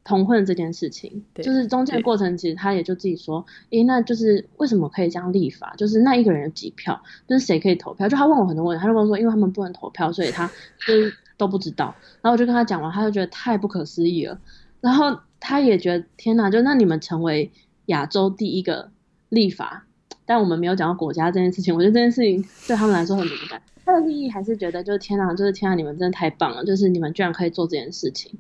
[0.08, 5.74] 同婚这件事情，就是中间的过程，其实他也就自己说，诶，那就是为什么可以这样立法？
[5.80, 8.08] 就是那一个人有几票，就是谁可以投票？
[8.08, 10.48] 就他问我很多问题，他就跟我说，因为他们不能投票，所以他
[10.86, 11.96] 就是都不知道。
[12.22, 14.40] 然后我就跟他讲完，他就觉得太不可思议了。
[14.80, 17.50] 然后他也觉得天哪，就那你们成为
[17.88, 18.92] 亚洲第一个
[19.30, 19.88] 立法，
[20.28, 21.74] 但我们没有讲到国家这件事情。
[21.74, 23.60] 我觉得这件事情对他们来说很敏感。
[23.86, 28.32] 他的利益还是觉得，就是天啊，就是天啊，你们真的太棒了，就是你们居然可以做这件事情。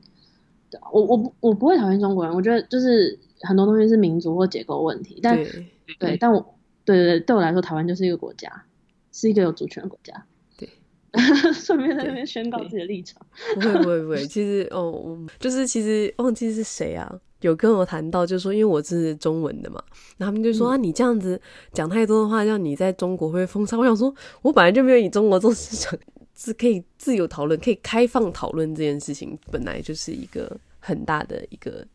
[0.71, 5.65] 对我我不我不会讨厌中国人，我觉得就是很多东西是民族或结构问题，但对，
[5.99, 8.63] 对，但我对对对，对我来说，台湾就是一个国家，
[9.11, 10.25] 是一个有主权的国家。
[10.57, 10.67] 对，
[11.53, 13.21] 顺便在那边宣告自己的立场。
[13.53, 19.83] 不会不会不会，其实哦，就是其实忘记是谁啊，有跟我谈到，就是说因为我是中文的嘛，
[20.17, 21.39] 然后他们就说、嗯、啊，你这样子
[21.73, 23.77] 讲太多的话，让你在中国会封杀。
[23.77, 25.97] 我想说，我本来就没有以中国做市场。
[26.37, 31.87] 是可以自由讨论，可以开放讨论这件事情，本来就是一个很大的一个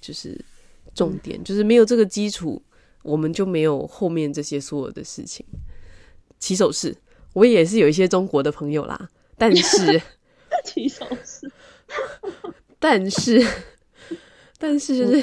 [0.00, 0.36] 就是
[0.92, 2.60] 重点，嗯、就是没有这个基础，
[3.04, 5.46] 我们就没有后面这些所有的事情。
[6.40, 6.92] 起手式，
[7.34, 10.02] 我也是有一些中国的朋友啦，但是
[10.66, 11.48] 起手式，
[12.80, 13.40] 但是
[14.58, 15.22] 但是就是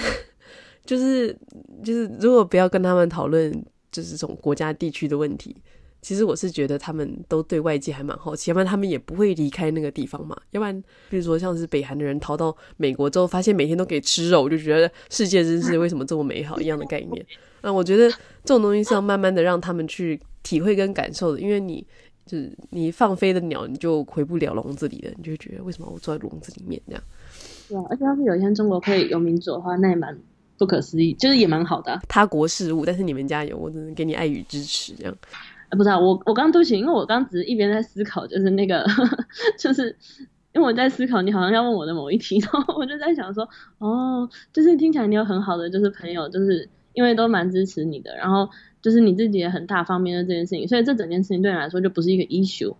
[0.85, 1.37] 就是
[1.83, 3.51] 就是，如果不要跟他们讨论，
[3.91, 5.55] 就是这种国家地区的问题。
[6.01, 10.37] 其实我是觉得他们都对外界还蛮好奇，要不然他们也不会离开那个地方嘛。
[10.51, 17.25] 要不然，比如说像是北韩的人逃到美国之后，发现每天都可以吃肉，我就觉得世界真是为什么这么美好一样的概念。
[17.63, 18.07] 那我觉得
[18.43, 21.83] 这种东西是要慢慢的让他们去体会跟感受的，因为你
[22.27, 27.03] 就是你放飞的鸟，你就回不了笼子里了，你就会觉得为什么我坐在笼子里面这样？
[27.67, 30.17] 对啊，而且要是有一天中国可以有民主的话，那也蛮
[30.57, 32.01] 不可思议，就是也蛮好的啊。
[32.07, 35.15] 他国事务，但是你们家有，我只能给你爱与支持这样。
[35.71, 38.85] 不知道我我刚刚对不起，因为我刚刚只是一边在思考，就是那个，
[39.59, 39.93] 就是
[40.53, 43.45] 因为我在思考你好像要问我的某一题， 然后我就在想说，
[43.79, 48.47] 哦，就是听起来你有很好的就是朋友，就是因为都蛮支持你的，然后
[48.81, 52.73] 就是你自己也很大方面的这件事情，所以这整件事情对你来说就不是一个 issue。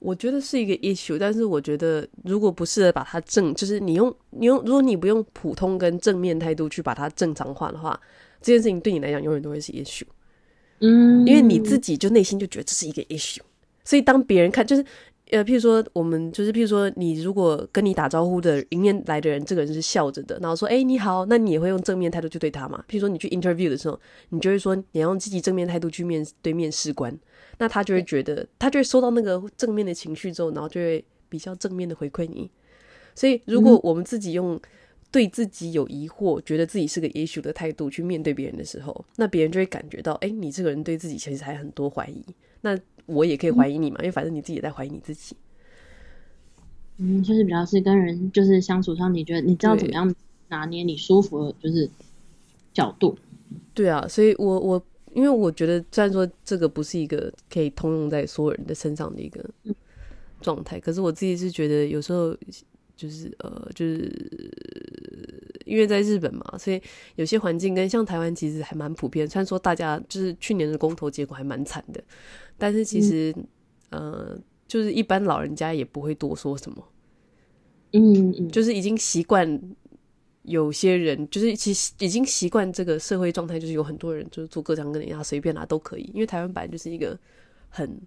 [0.00, 7.98] 我觉得是一个 issue，但是我觉得如果不试着把它正，就是你用你用，如果你不用普通跟正面态度去把它正常化的话，
[8.40, 10.04] 这件事情对你来讲永远都会是 issue。
[10.80, 13.40] 嗯，因为你自己就内心就觉得这是一个 issue，
[13.84, 14.84] 所以当别人看，就是
[15.30, 22.82] 呃，譬如说我们就是譬如说你如果跟你打招呼的迎面来的人，这个人是笑着的，然后说哎你好，那你也会用正面态度去对他嘛？
[22.88, 27.12] 譬如说你去 interview 的时候，你就会说你要用积极正面态度去面对面试官，
[27.58, 32.50] 那他就会觉得他就会收到那个正面的情绪之后，然后就会比较正面的回馈你。
[33.14, 34.60] 所以如果我们自己用。
[35.10, 42.22] 对自己有疑惑，觉得自己是个 issue 的态度去面对别人的时候，那别人就会感觉到，哎，你这个人对自己其实还很多怀疑。
[42.60, 45.34] 那我也可以怀疑你嘛，嗯、因为反正你自己也在怀疑你自己。
[46.98, 50.14] 嗯，就是比较是跟人就是相处上，你觉得你知道怎么样
[50.48, 51.88] 拿捏你舒服的就是
[52.74, 53.16] 角度。
[53.72, 54.84] 对啊，所以我我
[55.18, 59.44] 因为我觉得虽然说这个不是一个可以通用在所有人的身上的一个
[60.40, 62.36] 状态，嗯、可是我自己是觉得有时候。
[63.00, 64.10] 就是呃，就是
[65.64, 66.82] 因为在日本嘛，所以
[67.14, 69.24] 有些环境跟像台湾其实还蛮普遍。
[69.24, 72.02] 虽然说大家就是去年的公投结果还蛮惨的，
[72.56, 73.32] 但是其实、
[73.90, 76.84] 嗯、呃，就是一般老人家也不会多说什么。
[77.92, 79.48] 嗯嗯，就是已经习惯
[80.48, 87.18] 有些人就是其实已经习惯这个社会状态，就是有很多人就是做各种各样随便啦都可以，因为台湾本来就是一个
[87.68, 88.00] 很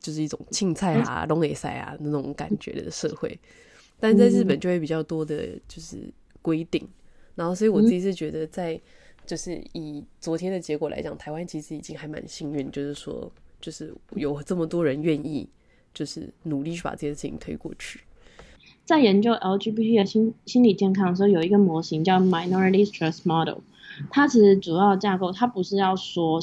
[0.00, 3.38] 就是一种青菜啊、龙尾赛啊那种感觉的社会，
[4.00, 6.88] 但是在日本就会比较多的就是规定，
[7.34, 8.80] 然后所以我自己是觉得在
[9.26, 13.30] 就是以昨天的结果来讲，台湾其实已经还蛮幸运，就是说
[13.60, 15.48] 就是有这么多人愿意
[15.92, 18.00] 就是努力去把这件事情推过去。
[18.84, 23.60] 在研究 LGBT 的心心理健康的时候，有一个模型叫 Minority Stress Model。
[24.10, 26.40] 它其实主要架构，它不是要说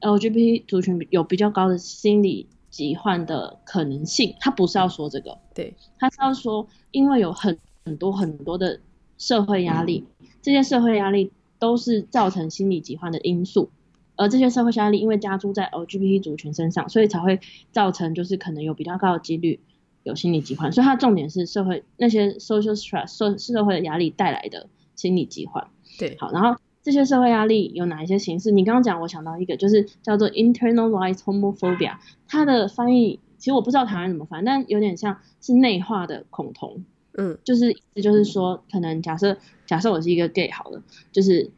[0.00, 5.36] LGBT 族群有比较高的心理疾患的可能性，它不是要说这个。
[5.54, 8.80] 对，它是要说，因为有很很多很多的
[9.18, 10.04] 社会压力，
[10.40, 13.68] 这些社会压力都是造成心理疾患的因素，
[14.14, 17.40] 而这些社会压力因为加诸在 LGBT 族群身上，所以才会
[17.72, 19.60] 造成就是可能有比较高的几率。
[20.06, 25.66] 有心理疾患，所以它重点是社会那些 social stress 社社会的压力带来的心理疾患。
[25.98, 28.52] 对，好，然后这些社会压力有哪一些形式？
[28.52, 31.96] 你刚刚讲，我想到一个，就是叫做 internalized homophobia，
[32.28, 36.84] 它的翻译其实我不知道台湾怎么翻，但有点像是内化的恐同。
[37.18, 39.36] 嗯，就是意思就是说，可能假设
[39.66, 40.80] 假设我是一个 gay 好了，
[41.10, 41.50] 就是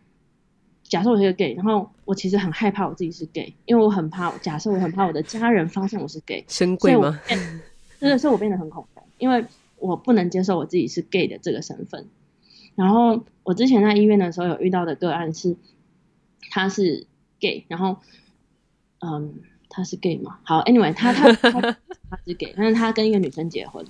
[0.84, 7.20] 假设我是一个 gay，然后我其实很害怕我自己是 gay，因为我很怕，假设我很怕我的家人发现我是 gay，深贵吗？
[7.98, 9.44] 真的是我变得很恐慌，因为
[9.78, 12.06] 我不能接受我自己是 gay 的这个身份。
[12.76, 15.56] 然后我之前在医院的时候有遇到的个案是，
[16.50, 17.06] 他是
[17.40, 17.96] gay，然后，
[19.00, 19.34] 嗯，
[19.68, 20.38] 他是 gay 嘛？
[20.44, 23.84] 好，anyway，他他他他是 gay，但是他跟一个女生结婚，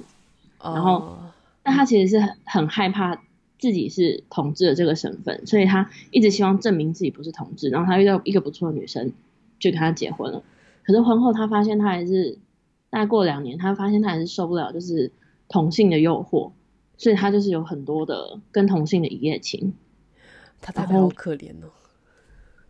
[0.63, 1.19] 然后，
[1.63, 3.17] 但他其实是很很害怕
[3.59, 7.69] 自己是同志的这个身份，所以他一直希望证明自己不是同志。
[7.69, 9.13] 然后他遇到一个不错的女生，
[9.59, 10.43] 就跟他结婚了。
[10.83, 12.39] 可是婚后他发现他还是。
[12.91, 15.12] 大概过两年，他发现他还是受不了，就是
[15.49, 16.53] 同性的诱惑，
[16.97, 19.74] 所以他就是有很多的跟同性的一夜情。
[20.61, 21.70] 他太太好可怜哦。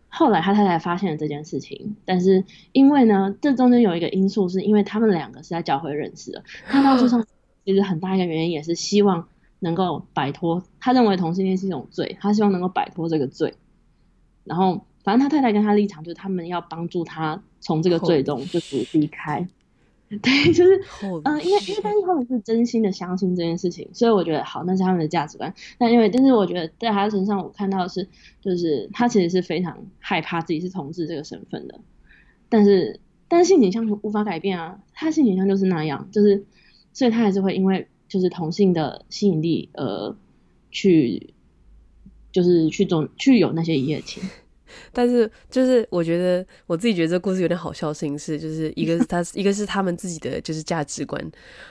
[0.09, 6.43] 后来他太太发现了这件事情，但是因为呢，这中间有一个因素，是因为他们两个是在教会认识的。
[6.65, 7.25] 他当初上
[7.65, 9.27] 其实很大一个原因也是希望
[9.59, 13.53] 能够摆脱，他认为同性恋是一种罪，他希望能够摆脱这个罪。
[14.43, 19.47] 然后，反正他太太跟他立场就是，他们要帮助他从这个罪中就是离开。
[20.17, 25.53] 对，就是，嗯、呃，因为因为但是他们是真心的相信这件事情，所以我觉得好，那是他们的价值观。
[25.77, 28.07] 但因为，但是我觉得在他身上，我看到的是，
[28.41, 31.79] 就是他其实是非常害怕自己是同志这个身份的。
[32.49, 36.43] 但是，但是性倾向无法改变啊，他性倾向就是那样，就是，
[36.91, 40.15] 所以他还是会因为就是同性的吸引力而
[40.71, 41.35] 去，
[42.31, 44.23] 就是去做去有那些一夜情。
[44.91, 51.21] 但是，就是我觉得我自己觉得这故事有点好笑的事情是，就是一个是他，一个是他们自己的就是价值观，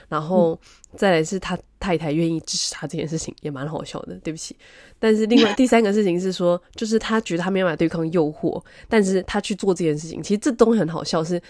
[0.07, 0.59] 然后
[0.95, 4.15] 再来是他太太愿意支持他这件事情，也蛮好笑的。
[4.23, 4.55] 对不起，
[4.99, 11.41] 但是另外 第三个事情是说，就是他觉得他没办法对抗诱惑，但是他去做这件事情，其实这东西很好笑，是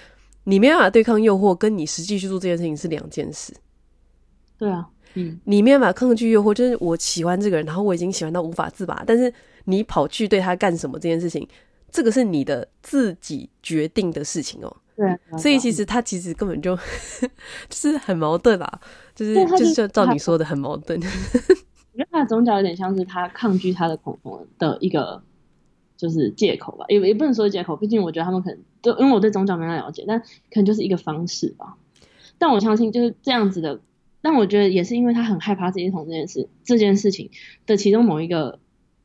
[0.43, 3.53] 你没办法对抗诱惑，跟你实际去做这件事情是两件事。
[4.57, 9.33] 对啊，嗯，你没办法抗拒诱惑，就是我喜欢这个人，然后我已经喜欢到无法自拔，但是。
[9.69, 11.47] 你跑去对他干什么这件事情，
[11.91, 14.77] 这个是你的自己决定的事情哦。
[14.95, 16.75] 对，所以其实他其实根本就
[17.69, 18.81] 就是很矛盾啦，
[19.15, 20.99] 就是就是就照你说的很矛盾。
[21.93, 25.23] 我觉得他的宗教有点像是他抗拒他的恐同的一个
[25.95, 31.77] 就是借口吧，也也不能说借口，毕竟我觉得他们可能就因为我对宗教没那了解，但可能就是一个方式吧。
[32.37, 33.79] 但我相信就是这样子的，
[34.21, 37.31] 但我觉得也是因为他很害怕自己同这件事这件事情
[37.65, 38.59] 的其中某一个。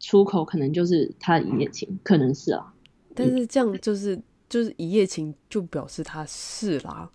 [0.05, 2.75] 出口可能就是他的一夜情，可能是啊，
[3.15, 7.11] 但是这样就是就是一夜情就表示他是啦，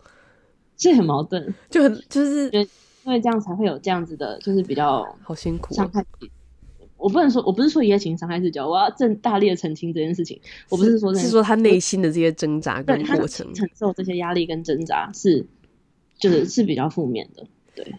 [0.76, 6.04] 这很矛盾，就很就是因为这样才会有这样子的，就是比较好辛苦伤害。
[6.98, 10.42] 我不能说，我不是说一夜情伤害自己，我要正大力的澄清这件事情。
[10.68, 15.46] 我不是说是说他内心的这些挣扎跟过程，承受这些压力跟挣扎是
[16.18, 17.96] 就是是比较负面的，对。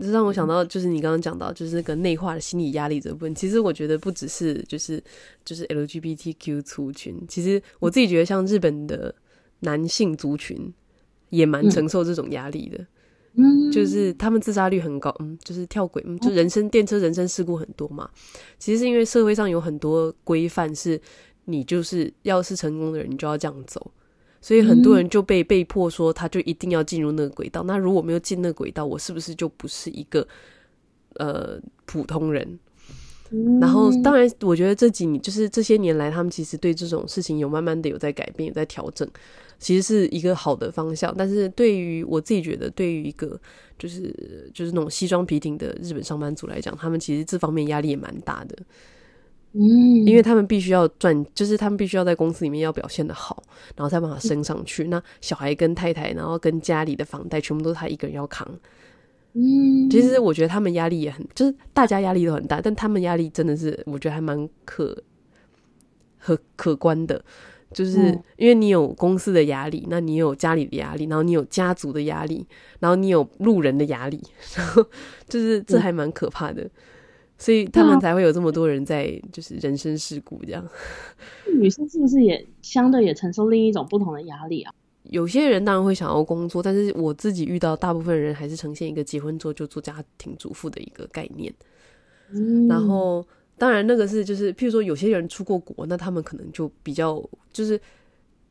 [0.00, 3.34] 这让我想到，就是你刚刚讲到，就是那个内化的心理压力这部分。
[3.34, 5.02] 其实我觉得不只是就是
[5.44, 9.14] 就是 LGBTQ 族群，其实我自己觉得像日本的
[9.60, 10.72] 男性族群
[11.30, 12.86] 也蛮承受这种压力的。
[13.38, 18.08] 嗯，就是他们自杀率很高，嗯，就是跳轨，嗯，就人生电车人生事故很多嘛。
[18.58, 20.98] 其实是因为社会上有很多规范，是
[21.44, 23.92] 你就是要是成功的人，你就要这样走。
[24.46, 27.64] 所以很多人就被被迫说，他就一定要进入那个轨道。
[27.64, 30.24] 那如果没有进那个轨道，我是不是就不是一个
[31.14, 32.56] 呃普通人？
[33.32, 39.08] 嗯、然后，当然，我觉得这几年就是这些年来，他们其实对这种事情有慢慢的有在改变，有在调整，
[39.58, 41.12] 其实是一个好的方向。
[41.18, 43.36] 但是对于我自己觉得，对于一个
[43.76, 48.56] 就是就是那种西装笔挺的日本上班族来讲，他们其实这方面压力也蛮大的。
[49.58, 53.42] 嗯，因为他们必须要赚，就是他们必须要在公司里面要表现的好，
[53.74, 54.84] 然后才把它升上去。
[54.84, 58.46] 嗯、那小孩跟太太，然后跟家里的房贷，全部都是他一个人要扛。
[59.32, 64.94] 嗯，其实我觉得他们压力也很，就是大家压力都很大，但他们压力真的是我觉得还蛮可
[66.18, 67.22] 可可观的，
[67.72, 67.98] 就是
[68.36, 72.46] 因为你有公司的压力，那你有家里的压力，然后你有家族的压力，
[72.80, 74.22] 然后你有路人的压力，
[74.54, 74.84] 然后
[75.28, 76.70] 就是这还蛮可怕的，嗯、
[77.38, 80.66] 所以他们才会有这么多人在就是人生事故这样。
[81.58, 84.72] 女生是不是也相对也承受另一种不同的压力啊？
[85.04, 91.52] 有些人当然会想要工作，但是我自己遇到大部分人还是呈现一个结婚之后就做家庭主妇的一个概念。
[92.32, 93.24] 嗯，然后
[93.56, 97.22] 当然那个是就是，譬如说有些人出过国，那他们可能就比较
[97.52, 97.80] 就是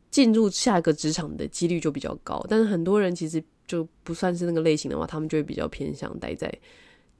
[0.09, 2.45] 进入下一个职场的几率就比较高。
[2.47, 6.49] 但是很多人其实就不算是那个类型的话，他们就会比较偏向待在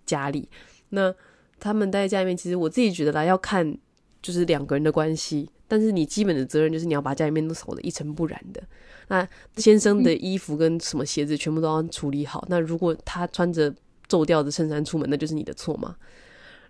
[0.06, 0.48] 家里。
[0.88, 1.14] 那
[1.60, 3.78] 他们待在家里面，其实我自己觉得啦，要看
[4.22, 5.50] 就是两个人的关系。
[5.68, 8.62] 但是你基本的责任就是你要把家里面都扫得一尘不染的。
[9.08, 9.28] 那
[9.58, 12.46] 先生的衣服跟什么鞋子全部都要处理好。
[12.50, 13.74] 那如果他穿着
[14.08, 15.96] 皱掉的衬衫出门，那就是你的错嘛。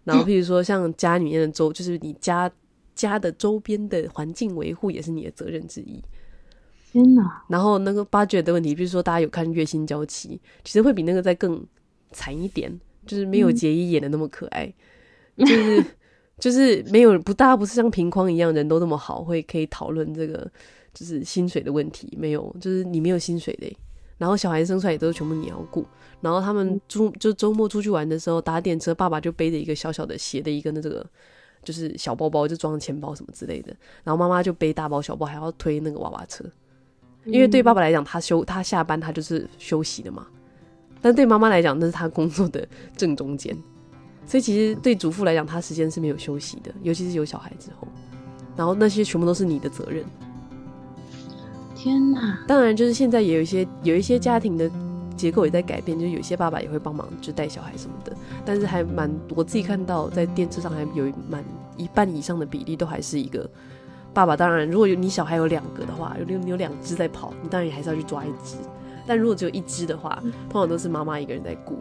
[0.05, 2.49] 然后譬如说像家里面的周，就是你家
[2.93, 6.01] 家的周边的环境维护也是你的责任之一。
[6.93, 7.43] 天哪！
[7.49, 11.61] 然后那个 budget 的问题，比如说大家有看《月薪娇妻》，其实会比那个再更
[12.13, 14.73] 惨一点，就是没有杰伊演的那么可爱，
[15.37, 15.85] 就是。
[16.37, 20.45] 就是没有不，大家不是像平框一样人都那么好，会可以讨论这个
[20.93, 22.13] 就是薪水的问题。
[22.19, 23.73] 没有，就是你没有薪水的。
[24.17, 25.87] 然后小孩生出来也都是全部你要顾。
[26.19, 31.09] 然后他们周就周末出去玩的时候，打点车，爸爸就背着一个小小的斜的一个那这个
[31.63, 33.73] 就是小包包，就装钱包什么之类的。
[34.03, 36.43] 然后妈妈就背大包小包，还要推那个娃娃车。
[37.23, 40.27] 因为对爸爸来讲，他休他下班他就是休息的嘛。
[41.05, 43.55] 但对妈妈来讲，那是她工作的正中间。
[44.25, 47.87] 所以其实对主妇来讲，她时间是没有休息的，尤其是有小孩之后，
[48.55, 50.03] 然后那些全部都是你的责任。
[51.75, 52.39] 天哪！
[52.47, 54.67] 当然，就是现在也有一些有一些家庭的
[55.15, 58.11] 结构也在改变，就是有些爸爸也会帮忙，就带小孩什么的。
[58.43, 61.45] 但是还蛮，我自己看到在电视上还有蛮
[61.77, 63.47] 一半以上的比例都还是一个
[64.11, 64.35] 爸爸。
[64.35, 68.55] 当然，如果有你小孩有两个的话，有你有两只在跑，你当然也还是要去抓一只。
[69.05, 71.77] 但如果只有一只的话，通常都是妈妈一个人在顾。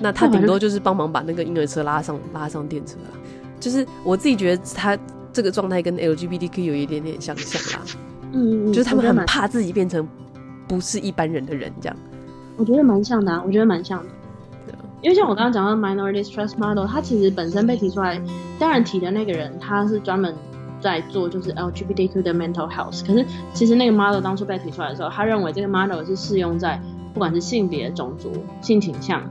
[0.00, 3.18] 那他顶多就是帮忙把那个婴儿车拉上拉上电车啦，
[3.58, 4.98] 就是我自己觉得他
[5.32, 7.86] 这个状态跟 LGBTQ 有一点点相像啦，
[8.32, 10.06] 嗯，就是他们很怕自己变成
[10.68, 11.96] 不是一般人的人这样，
[12.58, 14.08] 我觉得蛮像的啊，我觉得蛮像的，
[14.66, 18.20] 对，因为像我刚刚讲到 Minority Stress Model，它其实本身被提出来，
[18.58, 20.34] 当然提的那个人他是专门
[20.86, 26.80] 在做就是 LGBTQ 的 mental health，可是其实那个 model 当初被提出来的时候，他认为这个 model 是适用在
[27.12, 28.30] 不管是性别、种族、
[28.60, 29.22] 性倾向。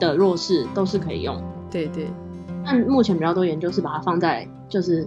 [0.00, 1.38] 的弱势都是可以用，
[1.70, 2.08] 对对。
[2.64, 5.06] 但目前比较多研究是把它放在就是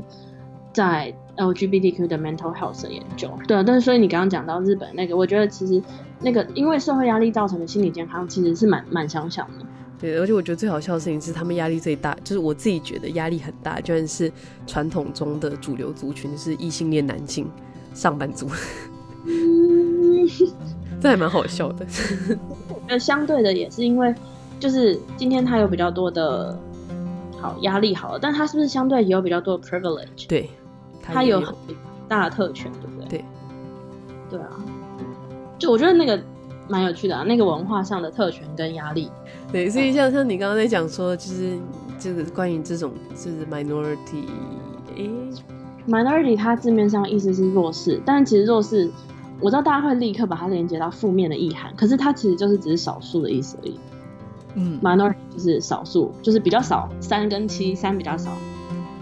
[0.72, 3.64] 在 LGBTQ 的 mental health 的研究，对啊。
[3.66, 5.82] 但是所以你刚刚讲到日本那个，我觉得其实
[6.20, 9.66] 那个因为社会压力造成的心理健康其实是蛮蛮相像的。
[10.04, 14.30] 对，而且我觉得最好笑的事情是他们压力最大，就是我自己觉得压力很大，居然是
[14.68, 17.50] 传统中的主流族群，就是异性恋男性
[17.94, 18.50] 上班族。
[19.26, 20.28] 嗯，
[21.00, 21.86] 这还蛮好笑的。
[22.90, 24.14] 那相对的也是因为。
[24.60, 26.58] 就是今天他有比较多的
[27.38, 30.26] 好压力，好了，但他是不是相对也有比较多的 privilege？
[30.26, 30.50] 对，
[31.02, 31.54] 他有很
[32.08, 33.10] 大的特权，对不对？
[33.10, 33.26] 对，
[34.30, 34.48] 对啊，
[35.60, 36.18] 就我觉得那个
[36.70, 39.12] 蛮有趣的啊，那个文化上的特权跟压力。
[39.54, 41.60] 对，所以像像你刚刚在讲说，就是
[42.00, 44.26] 这个关于这种就是 minority，
[44.96, 45.10] 欸
[45.88, 48.90] ，minority 它字面上意思是弱势，但其实弱势，
[49.40, 53.80] 我知道大家会立刻把它连接到负面的意涵，可是它其实就是只是少数的意思而已。
[54.56, 58.32] 嗯，minority 就是少数，就是比较少，三跟七，三比较少，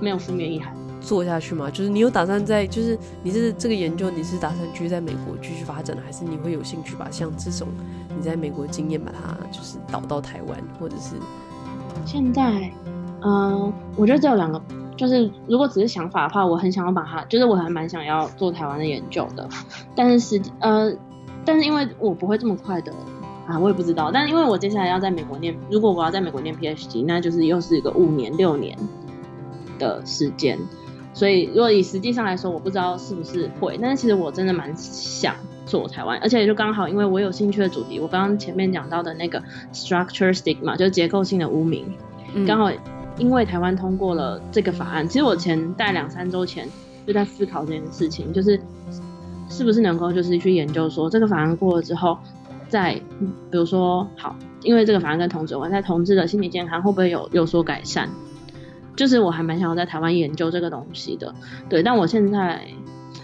[0.01, 0.75] 没有负面意涵。
[1.01, 1.69] 做下去吗？
[1.69, 7.67] 就是你有打算在，就是你是这个研究，你是打算继续在美国继续发展，还是你会有兴趣把像这种
[8.15, 11.15] 你在美国经验把它就是导到台湾，或者是？
[12.05, 12.71] 现在，
[13.21, 14.61] 嗯、我觉得只有两个，
[14.95, 19.49] 就是如果只是想法的话，我很想要把它，就是我还蛮想要做台湾的研究的，
[19.95, 20.93] 但是，呃，
[21.43, 22.93] 但是因为我不会这么快的。
[23.47, 28.77] 啊，我也不知道，但是因为我接下来要在美国念，如果我要在美国念 PhD，那就是又是一个五年六年
[29.79, 30.57] 的时间，
[31.13, 35.35] 所以如果以实际上来说，我不知道是不是会，但是其实我真的蛮想
[35.65, 39.41] 做台湾，而且就刚好因为我有兴趣的主题，我刚刚前面讲到的那个
[39.73, 41.85] structure stigma 就是结构性的污名，
[42.47, 42.71] 刚好
[43.17, 46.67] 因为台湾通过了这个法案，其实我前大概两三周前
[47.05, 48.59] 就在思考这件事情，就是
[49.49, 52.17] 是不是能够就是去研究说这个法案过了之后，
[52.69, 52.93] 在
[53.51, 54.33] 比如说好，
[54.63, 58.09] 因为这个法案跟同志有关，在同志的心理健康会不会有有所改善？
[58.95, 61.33] 就是我还蛮想要在台湾研究这个东西的，
[61.69, 61.81] 对。
[61.81, 62.61] 但我现在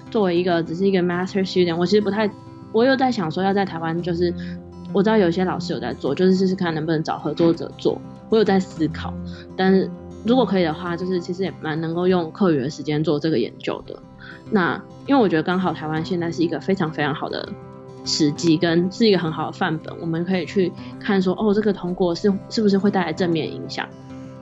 [0.10, 2.30] 作为一个只是一个 master student，我其实不太，
[2.72, 4.34] 我又在想说要在台湾，就是
[4.94, 8.00] 我知道有些老师有在做，就是试试看能不能找合作者做。
[8.30, 9.14] 我有在思考，
[9.56, 9.90] 但是
[10.26, 13.96] 如果可以的话，就是其实也蛮能够用课余的时间做这个研究的。
[14.52, 17.48] 那因为我觉得刚好台湾现在是一个非常非常好的
[18.04, 23.88] 时机，跟是一个很好的范本，我们可以去看说，哦，这个通过是是不是会带来正面影响？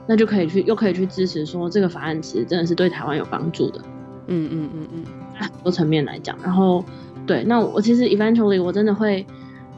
[0.06, 3.80] 那就可以去又可以去支持说这个法案其实真的是对台湾有帮助的。
[4.28, 5.04] 嗯嗯嗯嗯，
[5.34, 6.84] 很多层面来讲，然后
[7.26, 9.24] 对，那我其实 eventually 我真的会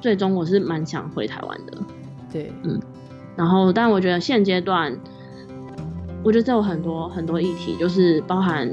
[0.01, 1.79] 最终我是蛮想回台湾的。
[2.33, 2.81] 对，嗯。
[3.37, 4.93] 然后，但我觉得现阶段，
[6.25, 8.69] 我觉得这有很多很多议题，就是包含，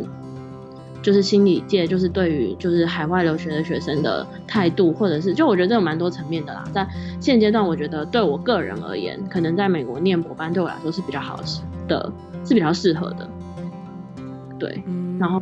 [1.05, 6.63] 就是心理界，就是对于就是海外留学的学生的态度，或者是就我觉得这有蛮多层面的啦。
[6.73, 6.87] 在
[7.19, 11.39] 现阶段，我觉得对我个人而言，可能在美国念博班对我来说是比较好
[11.87, 12.11] 的，
[12.43, 13.29] 是比较适合的。
[14.57, 14.83] 对，
[15.19, 15.39] 然后，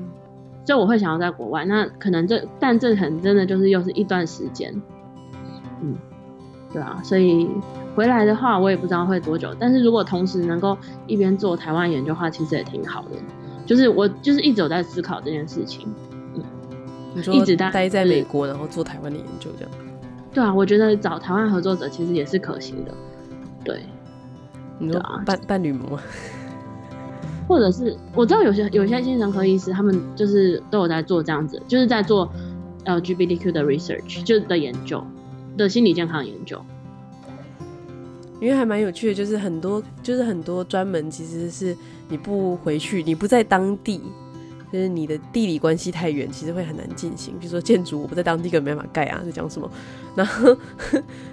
[0.66, 4.74] 所以我会想要在国外，那可能这，但这可能真的就是又是一段时间，
[5.82, 5.96] 嗯，
[6.74, 7.48] 对啊，所以。
[7.96, 9.56] 回来的话，我也不知道会多久。
[9.60, 13.10] 但是如果同时能够一边做台湾研究的话，其实也挺好的。
[13.66, 15.88] 就是我就是一直有在思考这件事情，
[16.36, 16.44] 嗯，
[17.16, 19.72] 你说一直待在美国，然后做台湾的研究这样。
[20.34, 22.94] 对啊，我觉得找台湾合作者其实也是可行的。
[23.64, 23.82] 对，
[24.80, 26.00] 你说伴伴侣吗？
[27.48, 32.32] 或者是我知道有些有些精神科医师，他们就是都有在做这样子，就是在做
[32.86, 35.06] LGBTQ 的 research，就是的研究
[35.58, 36.60] 的心理健康研究。
[38.40, 41.76] 因为还蛮有趣的，就是很多就是很多专门其实是
[42.10, 44.02] 你不回去，你不在当地，
[44.72, 47.34] 就是你的地理关系太远，其实会很难进行。
[47.40, 49.70] 比如说建筑，我不在当地根本没办法盖啊，在讲什么？
[50.16, 50.56] 然后，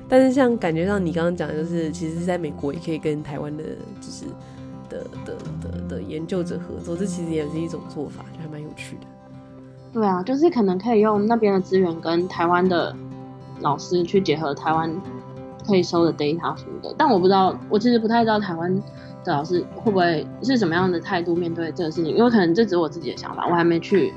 [0.09, 3.65] 但是像感觉上你刚刚讲的，就是其实在美国也可以跟台湾的，
[4.01, 4.25] 就是
[4.89, 9.07] 的的的的研究者合作，这其实也是一种做法，就还蛮有趣的。
[9.93, 12.97] 对啊，就是可能可以用那边的资源跟台湾的
[13.61, 14.95] 老师去结合台湾。
[15.67, 18.83] 可以收的 data 什么的，但我不知道，我其实不太知道台湾
[19.25, 24.13] 的老师会不会是什么样的态度面对这个事情，因为可能这只是我自己的想法，我还没去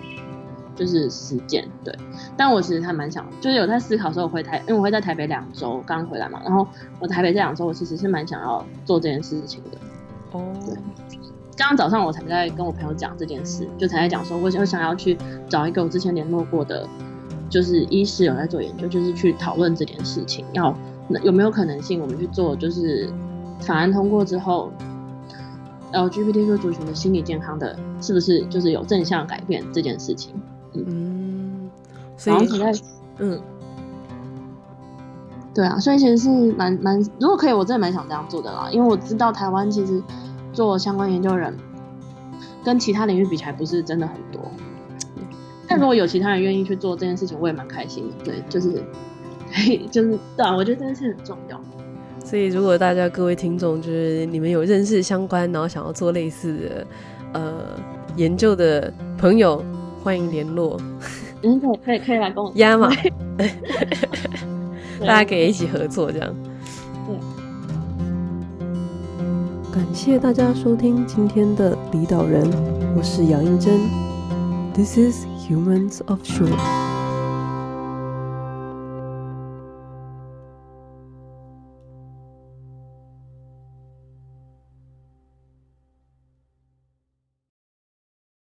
[0.76, 1.68] 就是实践。
[1.84, 1.94] 对，
[2.38, 6.68] 但我其实还蛮想，就是有在思考说我回台，因为我会在台北两周刚回来嘛，然后
[7.00, 9.78] 我台北这两周我其实是蛮想要做这件事情的。
[10.32, 10.76] 哦，对，
[11.56, 15.18] 刚刚早上我才在跟我朋友讲这件事，就才在讲说，我我想要去
[15.50, 16.88] 找一个我之前联络过的，
[17.50, 20.76] 就是医师有在做研究，就是去讨论这件事情要。
[21.10, 23.10] 那有没有可能性，我们去做，就是
[23.60, 24.72] 法案通过之后
[25.94, 30.34] ，LGBTQ 族群的心理健康的，是不是就是有正向改变这件事情？
[30.74, 31.72] 嗯，嗯
[32.18, 32.74] 所以在
[33.20, 33.40] 嗯，
[35.54, 40.02] 对啊，所以其实是蛮蛮，如果可以，我真的蛮想这样做的啦，因为我知道台湾其实
[40.52, 41.56] 做相关研究人，
[42.64, 44.42] 跟其他领域比起来不是真的很多，
[45.68, 48.26] 但如果有其他人愿意去做这件事情，我也蛮开心的。
[48.26, 48.84] 对，就是。
[49.92, 51.62] 就是对啊，我觉得这件事很重要。
[52.34, 56.88] 所以，如果大家各位听众，就是你们有认识相关，然后想要做类似的
[57.34, 57.54] 呃
[58.16, 59.64] 研究的朋友，
[60.04, 60.82] 欢迎联络。
[61.44, 62.90] 嗯，可以可以可以来跟我压嘛，
[65.02, 66.36] 大家可以一起合作这样。
[67.06, 67.16] 对。
[69.72, 72.50] 感谢大家收听今天的离岛人，
[72.98, 73.80] 我是杨英珍。
[74.74, 76.93] This is Humans of Shore。